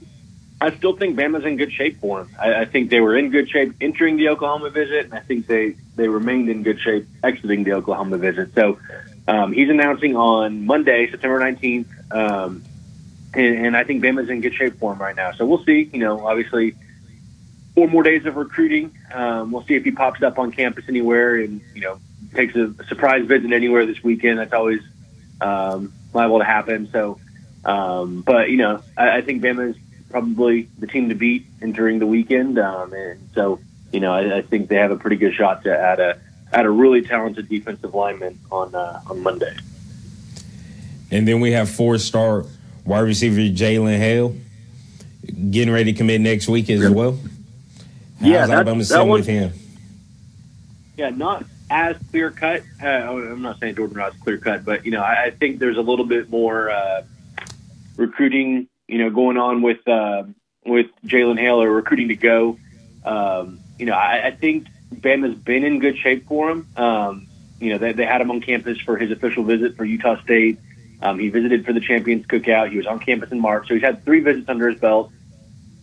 [0.61, 2.31] I still think Bama's in good shape for him.
[2.39, 5.47] I, I think they were in good shape entering the Oklahoma visit, and I think
[5.47, 8.55] they, they remained in good shape exiting the Oklahoma visit.
[8.55, 8.79] So
[9.29, 12.65] um, he's announcing on Monday, September 19th, um,
[13.35, 15.33] and, and I think Bama's in good shape for him right now.
[15.33, 15.91] So we'll see.
[15.93, 16.75] You know, obviously,
[17.75, 18.97] four more days of recruiting.
[19.13, 22.01] Um, we'll see if he pops up on campus anywhere and, you know,
[22.37, 24.39] takes a surprise visit anywhere this weekend.
[24.39, 24.81] That's always
[25.41, 26.89] um, liable to happen.
[26.93, 27.19] So,
[27.65, 29.77] um, but, you know, I, I think is
[30.11, 32.59] probably the team to beat entering the weekend.
[32.59, 33.59] Um, and so,
[33.93, 36.19] you know, I, I think they have a pretty good shot to add a
[36.53, 39.57] add a really talented defensive lineman on uh, on Monday.
[41.11, 42.45] And then we have four star
[42.85, 44.37] wide receiver Jalen Hale
[45.51, 47.19] getting ready to commit next week as well.
[48.21, 49.53] How's Yeah, that- Alabama that with him?
[50.97, 52.63] Yeah, not as clear cut.
[52.83, 55.77] Uh, I'm not saying Jordan Rod's clear cut, but you know, I, I think there's
[55.77, 57.03] a little bit more uh,
[57.97, 60.25] recruiting, you know, going on with uh,
[60.65, 62.59] with Jalen Hale or recruiting to go.
[63.05, 66.67] Um, you know, I, I think Bama's been in good shape for him.
[66.77, 67.29] Um,
[67.61, 70.59] you know, they, they had him on campus for his official visit for Utah State.
[71.01, 72.71] Um, he visited for the Champions Cookout.
[72.71, 75.13] He was on campus in March, so he's had three visits under his belt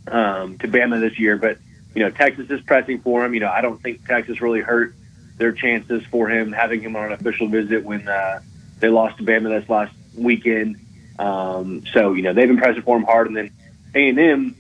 [0.08, 1.38] um, to Bama this year.
[1.38, 1.58] But
[1.94, 3.34] you know, Texas is pressing for him.
[3.34, 4.96] You know, I don't think Texas really hurt
[5.38, 8.42] their chances for him having him on an official visit when uh,
[8.80, 10.78] they lost to Bama this last weekend.
[11.20, 13.52] Um, so you know, they've been pressing for him hard, and then
[13.96, 14.56] A and M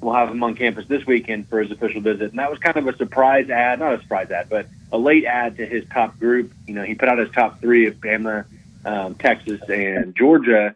[0.00, 2.76] will have him on campus this weekend for his official visit, and that was kind
[2.76, 6.18] of a surprise ad, not a surprise ad, but a late ad to his top
[6.18, 6.52] group.
[6.66, 8.44] You know, he put out his top three of Bama,
[8.84, 10.74] um, Texas, and Georgia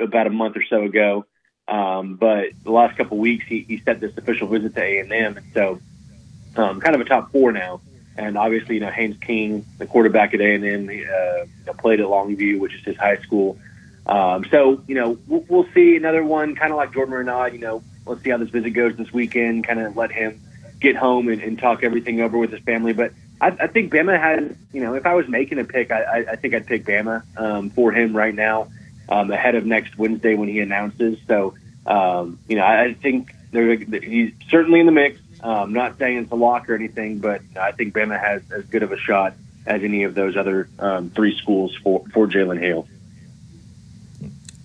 [0.00, 1.24] about a month or so ago.
[1.66, 4.98] Um, but the last couple of weeks, he, he set this official visit to A
[5.00, 5.78] and M, and so
[6.56, 7.80] um, kind of a top four now.
[8.18, 12.06] And obviously, you know, Haynes King, the quarterback at A and M, uh, played at
[12.06, 13.56] Longview, which is his high school.
[14.06, 17.52] Um, so, you know, we'll, we'll see another one, kind of like Jordan Renaud.
[17.52, 19.66] You know, let's see how this visit goes this weekend.
[19.68, 20.40] Kind of let him
[20.80, 22.92] get home and, and talk everything over with his family.
[22.92, 26.02] But I, I think Bama has, you know, if I was making a pick, I,
[26.02, 28.68] I, I think I'd pick Bama um, for him right now,
[29.08, 31.18] um, ahead of next Wednesday when he announces.
[31.28, 31.54] So,
[31.86, 35.20] um, you know, I, I think they're, he's certainly in the mix.
[35.40, 38.82] Um, not saying it's a lock or anything, but I think Bama has as good
[38.82, 39.34] of a shot
[39.66, 42.88] as any of those other um, three schools for, for Jalen Hale.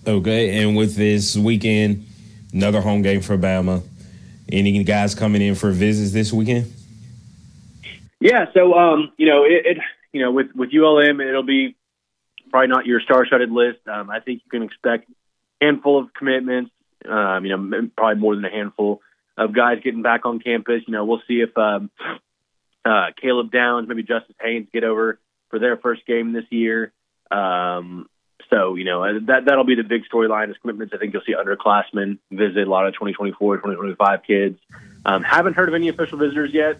[0.06, 2.06] Okay, and with this weekend,
[2.52, 3.82] another home game for Bama.
[4.50, 6.70] Any guys coming in for visits this weekend?
[8.20, 9.78] Yeah, so um, you know, it, it
[10.12, 11.76] you know, with with ULM, it'll be
[12.50, 13.80] probably not your star-studded list.
[13.88, 15.08] Um, I think you can expect
[15.60, 16.70] a handful of commitments.
[17.08, 19.00] Um, you know, probably more than a handful
[19.36, 20.82] of guys getting back on campus.
[20.86, 21.90] You know, we'll see if um,
[22.84, 25.18] uh, Caleb Downs, maybe Justice Haynes get over
[25.50, 26.92] for their first game this year.
[27.30, 28.08] Um,
[28.50, 30.94] so, you know, uh, that, that'll be the big storyline is commitments.
[30.94, 34.58] I think you'll see underclassmen visit a lot of 2024, 2025 kids.
[35.04, 36.78] Um, haven't heard of any official visitors yet.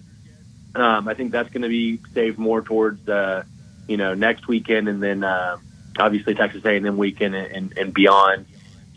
[0.75, 3.45] Um, I think that's going to be saved more towards, uh,
[3.87, 5.57] you know, next weekend and then uh,
[5.99, 8.47] obviously Texas A&M weekend and, and, and beyond.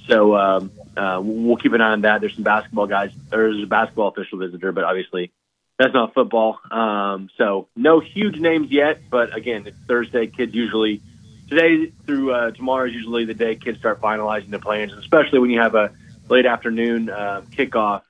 [0.07, 2.21] So um, uh, we'll keep an eye on that.
[2.21, 3.11] There's some basketball guys.
[3.29, 5.31] There's a basketball official visitor, but obviously
[5.77, 6.59] that's not football.
[6.71, 9.01] Um, so no huge names yet.
[9.09, 10.27] But again, it's Thursday.
[10.27, 11.01] Kids usually
[11.49, 15.49] today through uh, tomorrow is usually the day kids start finalizing the plans, especially when
[15.49, 15.91] you have a
[16.29, 18.01] late afternoon uh, kickoff.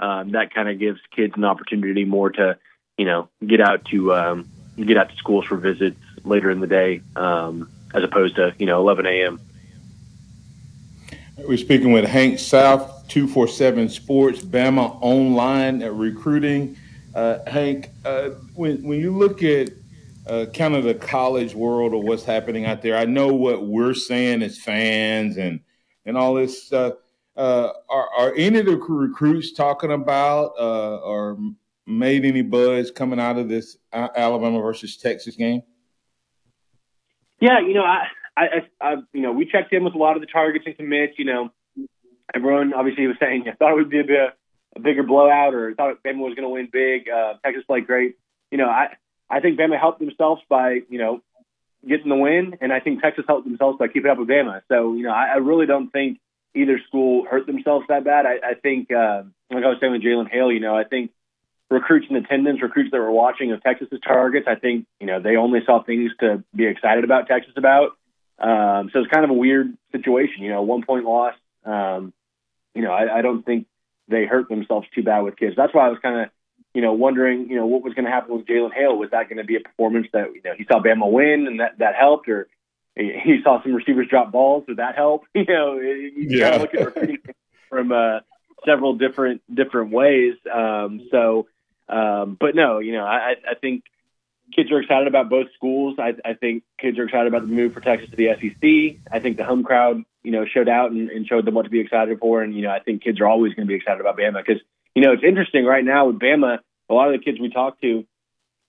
[0.00, 2.58] Um, that kind of gives kids an opportunity more to,
[2.98, 6.66] you know, get out to um, get out to schools for visits later in the
[6.66, 9.40] day, um, as opposed to you know 11 a.m.
[11.36, 16.76] We're speaking with Hank South, 247 Sports, Bama Online Recruiting.
[17.12, 19.70] Uh, Hank, uh, when, when you look at
[20.28, 23.94] uh, kind of the college world or what's happening out there, I know what we're
[23.94, 25.58] saying as fans and,
[26.06, 26.94] and all this stuff.
[27.36, 31.36] Uh, are, are any of the recruits talking about uh, or
[31.84, 35.62] made any buzz coming out of this Alabama versus Texas game?
[37.40, 38.06] Yeah, you know, I,
[38.36, 40.76] I, I, I, you know, we checked in with a lot of the targets and
[40.76, 41.14] commits.
[41.18, 41.50] You know,
[42.34, 44.32] everyone obviously was saying, I thought it would be a,
[44.76, 47.08] a bigger blowout, or thought Bama was going to win big.
[47.08, 48.16] Uh, Texas played great.
[48.50, 48.96] You know, I,
[49.30, 51.22] I think Bama helped themselves by, you know,
[51.86, 54.62] getting the win, and I think Texas helped themselves by keeping up with Bama.
[54.68, 56.18] So, you know, I, I really don't think
[56.54, 58.26] either school hurt themselves that bad.
[58.26, 61.10] I, I think, uh, like I was saying with Jalen Hale, you know, I think
[61.70, 65.36] recruits in attendance, recruits that were watching of Texas's targets, I think, you know, they
[65.36, 67.96] only saw things to be excited about Texas about.
[68.38, 71.34] Um, so it's kind of a weird situation, you know, one point loss.
[71.64, 72.12] Um,
[72.74, 73.66] you know, I, I don't think
[74.08, 75.54] they hurt themselves too bad with kids.
[75.56, 76.30] That's why I was kind of
[76.74, 78.98] you know, wondering, you know, what was going to happen with Jalen Hale.
[78.98, 81.60] Was that going to be a performance that you know he saw Bama win and
[81.60, 82.48] that that helped, or
[82.96, 85.28] he saw some receivers drop balls, so that helped?
[85.34, 86.50] You know, you Yeah.
[86.50, 87.18] kind of look at recruiting
[87.70, 88.20] from uh,
[88.66, 90.34] several different different ways.
[90.52, 91.46] Um, so,
[91.88, 93.84] um, but no, you know, I, I think
[94.52, 95.96] kids are excited about both schools.
[95.98, 99.00] I, I think kids are excited about the move for Texas to the SEC.
[99.12, 101.70] I think the home crowd, you know, showed out and, and showed them what to
[101.70, 102.42] be excited for.
[102.42, 104.62] And you know, I think kids are always going to be excited about Bama because
[104.94, 106.58] you know it's interesting right now with Bama.
[106.88, 108.04] A lot of the kids we talk to,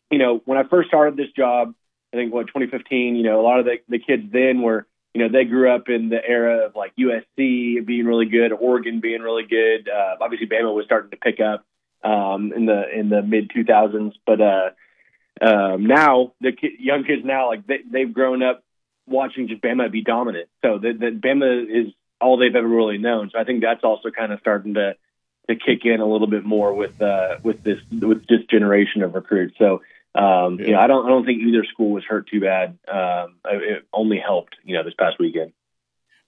[0.09, 1.73] you know, when I first started this job,
[2.13, 5.21] I think what 2015, you know, a lot of the, the kids then were, you
[5.21, 9.21] know, they grew up in the era of like USC being really good, Oregon being
[9.21, 9.89] really good.
[9.89, 11.65] Uh, obviously, Bama was starting to pick up
[12.03, 14.69] um, in the in the mid 2000s, but uh,
[15.41, 18.63] um, now the ki- young kids now like they, they've grown up
[19.07, 20.49] watching just Bama be dominant.
[20.63, 23.29] So that Bama is all they've ever really known.
[23.31, 24.95] So I think that's also kind of starting to
[25.49, 29.13] to kick in a little bit more with uh, with this with this generation of
[29.13, 29.55] recruits.
[29.57, 29.81] So
[30.15, 32.77] um, you know, I don't I don't think either school was hurt too bad.
[32.87, 35.51] Um, it only helped you know this past weekend.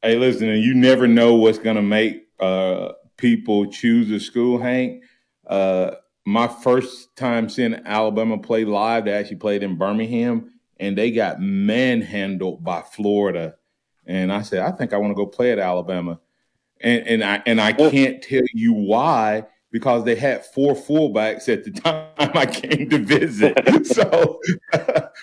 [0.02, 5.04] Hey, listen, you never know what's going to make uh, people choose a school, Hank.
[5.46, 5.92] Uh,
[6.28, 11.40] my first time seeing Alabama play live, they actually played in Birmingham, and they got
[11.40, 13.56] manhandled by Florida.
[14.06, 16.20] And I said, I think I want to go play at Alabama.
[16.82, 21.64] And and I and I can't tell you why because they had four fullbacks at
[21.64, 23.58] the time I came to visit.
[23.88, 24.42] so,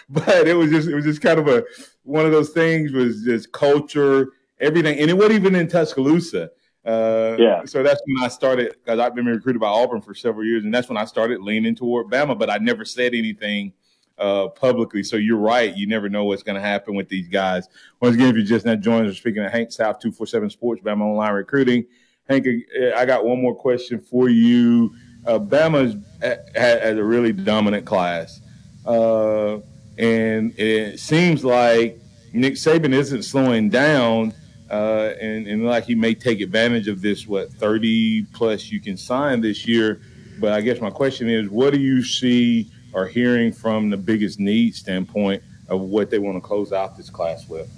[0.09, 1.65] but it was just it was just kind of a
[2.05, 4.29] one of those things was just culture,
[4.59, 6.49] everything, and it wasn't even in Tuscaloosa.
[6.85, 7.65] Uh, Yeah.
[7.65, 10.75] So that's when I started because I've been recruited by Auburn for several years, and
[10.75, 12.39] that's when I started leaning toward Bama.
[12.39, 13.73] But I never said anything
[14.19, 15.03] uh, publicly.
[15.03, 15.75] So you're right.
[15.77, 17.69] You never know what's going to happen with these guys.
[18.01, 20.51] Once again, if you're just now joining us, speaking of Hank South two four seven
[20.51, 21.85] Sports, Bama Online Recruiting.
[22.29, 24.95] Hank, uh, I got one more question for you.
[25.27, 28.41] Uh, Bama's ha- has a really dominant class,
[28.87, 29.59] uh,
[29.99, 31.99] and it seems like
[32.33, 34.33] Nick Saban isn't slowing down,
[34.71, 37.27] uh, and, and like he may take advantage of this.
[37.27, 40.01] What thirty plus you can sign this year?
[40.41, 44.41] But I guess my question is, what do you see or hearing from the biggest
[44.41, 47.71] need standpoint of what they want to close out this class with?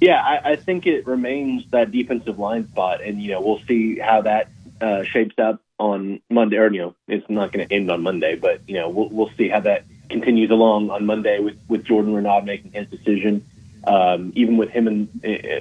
[0.00, 3.98] Yeah, I, I think it remains that defensive line spot, and you know we'll see
[3.98, 4.48] how that
[4.80, 6.56] uh, shapes up on Monday.
[6.56, 9.30] Or you know, it's not going to end on Monday, but you know we'll we'll
[9.36, 13.46] see how that continues along on Monday with with Jordan Renaud making his decision.
[13.84, 15.08] Um, even with him in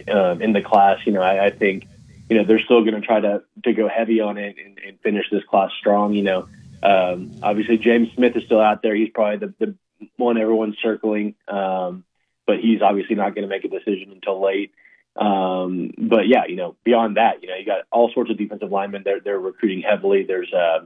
[0.07, 1.87] uh, in the class, you know, I, I think
[2.29, 4.99] you know they're still going to try to to go heavy on it and, and
[4.99, 6.13] finish this class strong.
[6.13, 6.49] You know,
[6.83, 8.95] um, obviously James Smith is still out there.
[8.95, 9.75] He's probably the, the
[10.17, 11.35] one everyone's circling.
[11.47, 12.03] Um,
[12.45, 14.73] but he's obviously not going to make a decision until late.
[15.15, 18.71] Um, but yeah, you know, beyond that, you know, you got all sorts of defensive
[18.71, 19.03] linemen.
[19.03, 20.23] They're they're recruiting heavily.
[20.23, 20.85] There's, uh,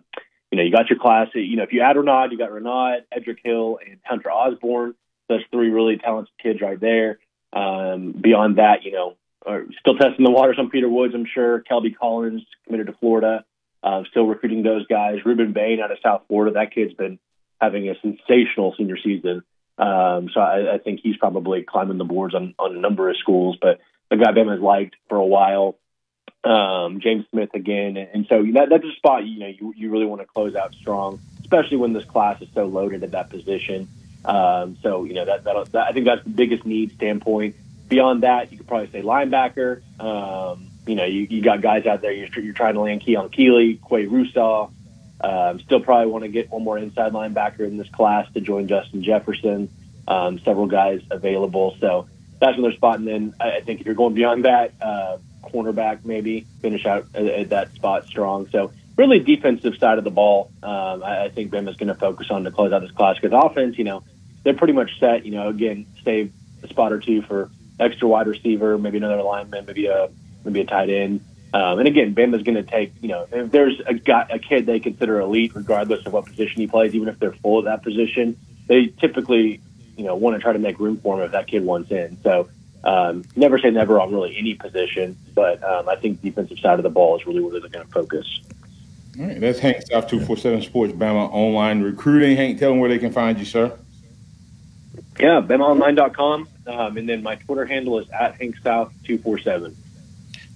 [0.51, 1.29] you know, you got your class.
[1.33, 4.95] You know, if you add Renaud, you got Renaud, Edric Hill, and Hunter Osborne.
[5.29, 7.19] That's three really talented kids right there.
[7.55, 11.13] Um, beyond that, you know, are still testing the waters on Peter Woods.
[11.15, 13.45] I'm sure Kelby Collins committed to Florida.
[13.81, 15.19] Uh, still recruiting those guys.
[15.25, 16.55] Rueben Bain out of South Florida.
[16.55, 17.19] That kid's been
[17.61, 19.43] having a sensational senior season.
[19.77, 23.17] Um, so I, I think he's probably climbing the boards on, on a number of
[23.17, 23.79] schools, but
[24.09, 25.77] the guy Bama has liked for a while.
[26.43, 30.05] Um, James Smith again, and so that, that's a spot you know you, you really
[30.05, 33.87] want to close out strong, especially when this class is so loaded at that position.
[34.25, 37.55] Um, so you know that, that, I think that's the biggest need standpoint.
[37.87, 39.81] Beyond that, you could probably say linebacker.
[39.99, 42.11] Um, you know, you, you got guys out there.
[42.11, 44.71] You're, you're trying to land Keon Keeley, Qua Russaw.
[45.21, 48.67] Um, still probably want to get one more inside linebacker in this class to join
[48.67, 49.69] Justin Jefferson.
[50.07, 52.07] Um, several guys available, so
[52.39, 52.99] that's another spot.
[52.99, 57.07] And then I, I think if you're going beyond that, uh, cornerback maybe finish out
[57.13, 58.47] at, at that spot strong.
[58.49, 62.27] So really defensive side of the ball, um, I, I think Bama's going to focus
[62.29, 64.03] on to close out this class because offense, you know,
[64.45, 65.25] they're pretty much set.
[65.25, 66.31] You know, again, save
[66.63, 70.09] a spot or two for extra wide receiver, maybe another lineman, maybe a
[70.45, 71.25] maybe a tight end.
[71.53, 74.65] Um, and again, Bama's going to take, you know, if there's a guy, a kid
[74.65, 77.81] they consider elite, regardless of what position he plays, even if they're full of that
[77.81, 78.37] position,
[78.67, 79.61] they typically,
[79.97, 82.17] you know, want to try to make room for him if that kid wants in.
[82.23, 82.49] So,
[82.83, 86.83] um, never say never on really any position, but um, I think defensive side of
[86.83, 88.41] the ball is really where they're going to focus.
[89.17, 92.35] All right, that's Hank South two four seven Sports Bama online recruiting.
[92.35, 93.75] Hank, tell them where they can find you, sir.
[95.19, 99.75] Yeah, BamaOnline.com, um, and then my Twitter handle is at Hank South two four seven.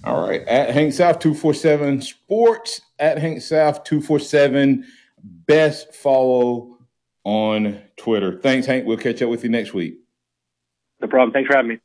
[0.04, 4.84] All right, at Hank South two four seven Sports at Hank South two four seven.
[5.22, 6.78] Best follow
[7.24, 8.38] on Twitter.
[8.40, 8.86] Thanks, Hank.
[8.86, 9.98] We'll catch up with you next week.
[11.00, 11.32] No problem.
[11.32, 11.78] Thanks for having me.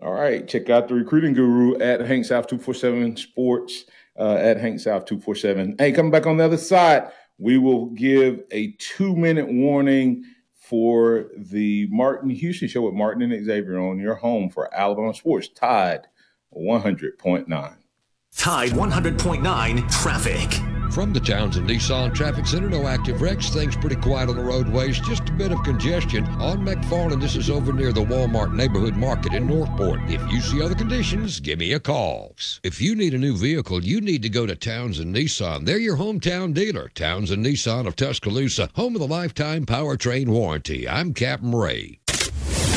[0.00, 3.84] All right, check out the recruiting guru at Hank South two four seven Sports
[4.18, 5.76] uh, at Hank South two four seven.
[5.78, 10.24] Hey, coming back on the other side, We will give a two minute warning
[10.72, 15.48] for the Martin Houston show with Martin and Xavier on your home for Alabama Sports
[15.48, 16.06] Tide
[16.56, 17.76] 100.9.
[18.34, 20.71] Tide 100.9 traffic.
[20.92, 23.48] From the Townsend Nissan Traffic Center, no active wrecks.
[23.48, 25.00] Things pretty quiet on the roadways.
[25.00, 27.22] Just a bit of congestion on McFarland.
[27.22, 30.00] This is over near the Walmart Neighborhood Market in Northport.
[30.08, 32.36] If you see other conditions, give me a call.
[32.62, 35.64] If you need a new vehicle, you need to go to Townsend Nissan.
[35.64, 36.90] They're your hometown dealer.
[36.94, 40.86] Townsend Nissan of Tuscaloosa, home of the lifetime powertrain warranty.
[40.86, 42.01] I'm Captain Ray.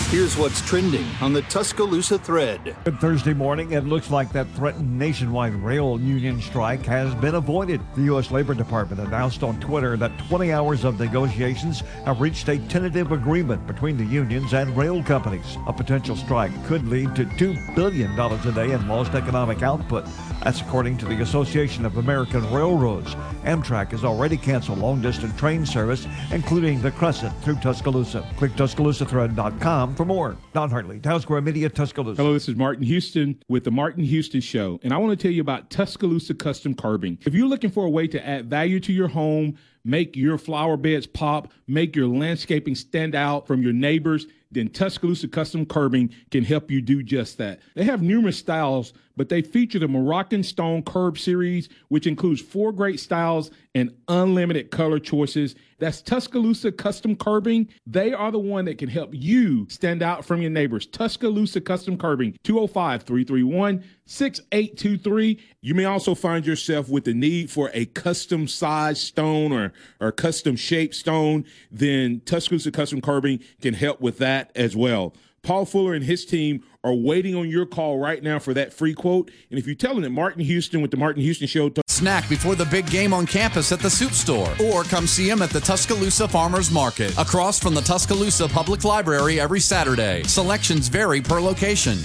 [0.09, 2.77] Here's what's trending on the Tuscaloosa thread.
[2.83, 7.81] Good Thursday morning, it looks like that threatened nationwide rail union strike has been avoided.
[7.95, 8.29] The U.S.
[8.29, 13.65] Labor Department announced on Twitter that 20 hours of negotiations have reached a tentative agreement
[13.65, 15.57] between the unions and rail companies.
[15.65, 20.05] A potential strike could lead to $2 billion a day in lost economic output.
[20.43, 23.15] That's according to the Association of American Railroads.
[23.43, 28.29] Amtrak has already canceled long distance train service, including the Crescent through Tuscaloosa.
[28.37, 30.35] Click TuscaloosaThread.com for more.
[30.53, 32.21] Don Hartley, Town Square Media, Tuscaloosa.
[32.21, 35.31] Hello, this is Martin Houston with the Martin Houston Show, and I want to tell
[35.31, 37.17] you about Tuscaloosa Custom Curbing.
[37.25, 40.77] If you're looking for a way to add value to your home, make your flower
[40.77, 46.43] beds pop, make your landscaping stand out from your neighbors, then Tuscaloosa Custom Curbing can
[46.43, 47.59] help you do just that.
[47.75, 52.71] They have numerous styles, but they feature the Moroccan Stone Curb series, which includes four
[52.71, 55.55] great styles and unlimited color choices.
[55.77, 57.67] That's Tuscaloosa Custom Curbing.
[57.85, 60.85] They are the one that can help you stand out from your neighbors.
[60.85, 65.39] Tuscaloosa Custom Curbing, 205 331 6823.
[65.61, 70.11] You may also find yourself with the need for a custom size stone or, or
[70.11, 71.43] custom shaped stone.
[71.71, 75.13] Then Tuscaloosa Custom Curbing can help with that as well.
[75.45, 78.93] Paul Fuller and his team are waiting on your call right now for that free
[78.93, 79.29] quote.
[79.49, 81.71] And if you tell them that Martin Houston with the Martin Houston Show.
[81.87, 85.41] Snack before the big game on campus at the soup store, or come see him
[85.41, 90.23] at the Tuscaloosa Farmers Market, across from the Tuscaloosa Public Library every Saturday.
[90.23, 91.99] Selections vary per location.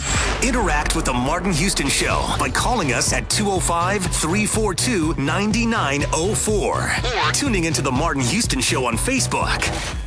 [0.44, 6.92] Interact with the Martin Houston Show by calling us at 205 342 9904
[7.26, 9.99] or tuning into the Martin Houston Show on Facebook.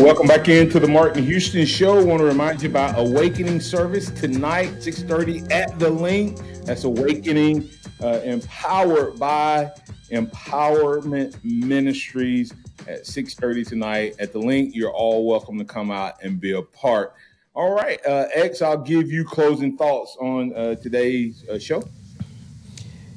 [0.00, 1.98] Welcome back into the Martin Houston Show.
[1.98, 6.38] I want to remind you about Awakening service tonight, 6:30 at the Link.
[6.64, 7.68] That's Awakening,
[8.02, 9.70] uh, empowered by
[10.10, 12.50] Empowerment Ministries
[12.88, 14.74] at 6:30 tonight at the Link.
[14.74, 17.12] You're all welcome to come out and be a part.
[17.54, 21.84] All right, uh, X, I'll give you closing thoughts on uh, today's uh, show.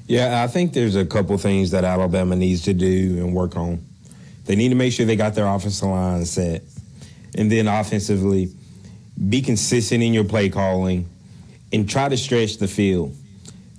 [0.07, 3.85] Yeah, I think there's a couple things that Alabama needs to do and work on.
[4.45, 6.63] They need to make sure they got their offensive line set.
[7.35, 8.49] And then offensively,
[9.29, 11.09] be consistent in your play calling
[11.71, 13.15] and try to stretch the field.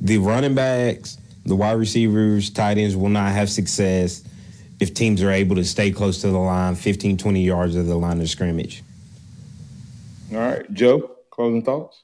[0.00, 4.22] The running backs, the wide receivers, tight ends will not have success
[4.80, 7.96] if teams are able to stay close to the line, 15, 20 yards of the
[7.96, 8.82] line of scrimmage.
[10.32, 12.02] All right, Joe, closing thoughts?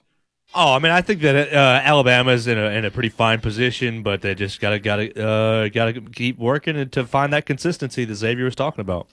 [0.54, 4.02] Oh, I mean, I think that uh, Alabama's in a in a pretty fine position,
[4.02, 8.46] but they just gotta gotta uh, gotta keep working to find that consistency that Xavier
[8.46, 9.06] was talking about.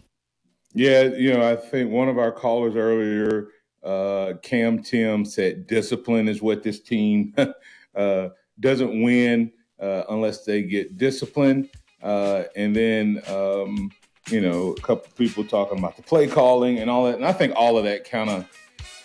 [0.78, 3.48] Yeah, you know, I think one of our callers earlier,
[3.84, 7.34] uh, Cam Tim, said discipline is what this team
[7.96, 9.52] uh, doesn't win
[9.82, 11.70] uh, unless they get disciplined.
[12.04, 13.90] Uh, and then, um,
[14.30, 17.16] you know, a couple people talking about the play calling and all that.
[17.16, 18.46] And I think all of that kind of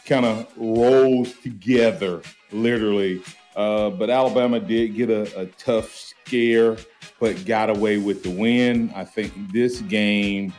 [0.05, 2.20] kind of rolls together,
[2.51, 3.23] literally.
[3.57, 6.77] Uh, but Alabama did get a, a, tough scare,
[7.18, 8.93] but got away with the win.
[8.95, 10.53] I think this game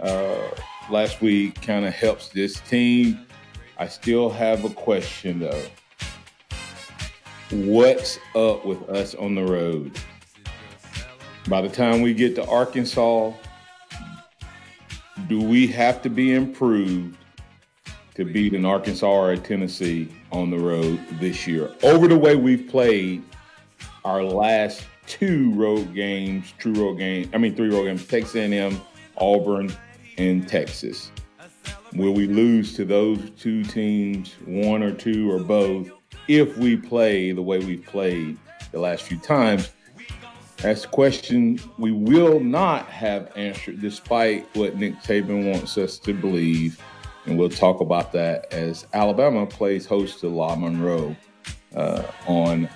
[0.00, 0.50] uh,
[0.90, 3.26] last week kind of helps this team.
[3.78, 5.62] I still have a question though.
[7.50, 9.98] What's up with us on the road?
[11.48, 13.32] By the time we get to Arkansas,
[15.28, 17.16] do we have to be improved
[18.18, 21.70] to beat an Arkansas or a Tennessee on the road this year.
[21.84, 23.22] Over the way we've played
[24.04, 28.80] our last two road games, true road games, I mean three road games, Texas A&M,
[29.18, 29.72] Auburn,
[30.18, 31.10] and Texas.
[31.94, 35.90] Will we lose to those two teams, one or two or both,
[36.28, 38.36] if we play the way we've played
[38.72, 39.70] the last few times?
[40.58, 46.12] That's a question we will not have answered, despite what Nick Saban wants us to
[46.12, 46.82] believe
[47.28, 51.14] and we'll talk about that as Alabama plays host to La Monroe
[51.74, 52.68] uh, on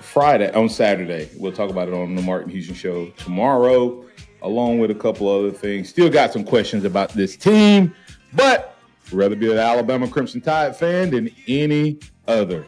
[0.00, 1.30] Friday, on Saturday.
[1.38, 4.04] We'll talk about it on the Martin Houston Show tomorrow,
[4.44, 5.88] along with a couple other things.
[5.88, 7.92] Still got some questions about this team,
[8.34, 8.76] but
[9.10, 12.66] rather be an Alabama Crimson Tide fan than any other.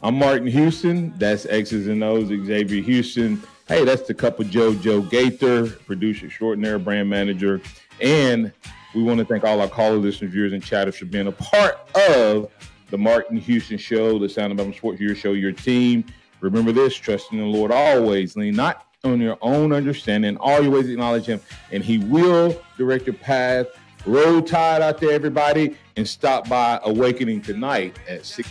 [0.00, 1.12] I'm Martin Houston.
[1.18, 3.42] That's X's and O's, Xavier Houston.
[3.66, 7.60] Hey, that's the cup of Joe, Joe Gaither, producer extraordinaire, brand manager.
[8.00, 8.52] And
[8.94, 11.80] we want to thank all our caller listeners, viewers, and chatters for being a part
[12.08, 12.48] of
[12.90, 16.04] the Martin Houston Show, the Sound of Alabama Sports Your Show, your team.
[16.40, 18.36] Remember this, trust in the Lord always.
[18.36, 20.36] Lean not on your own understanding.
[20.38, 21.40] All your ways acknowledge him,
[21.70, 23.66] and he will direct your path.
[24.06, 28.48] Roll tide out there, everybody, and stop by Awakening tonight at six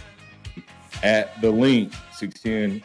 [1.03, 2.81] at the link 16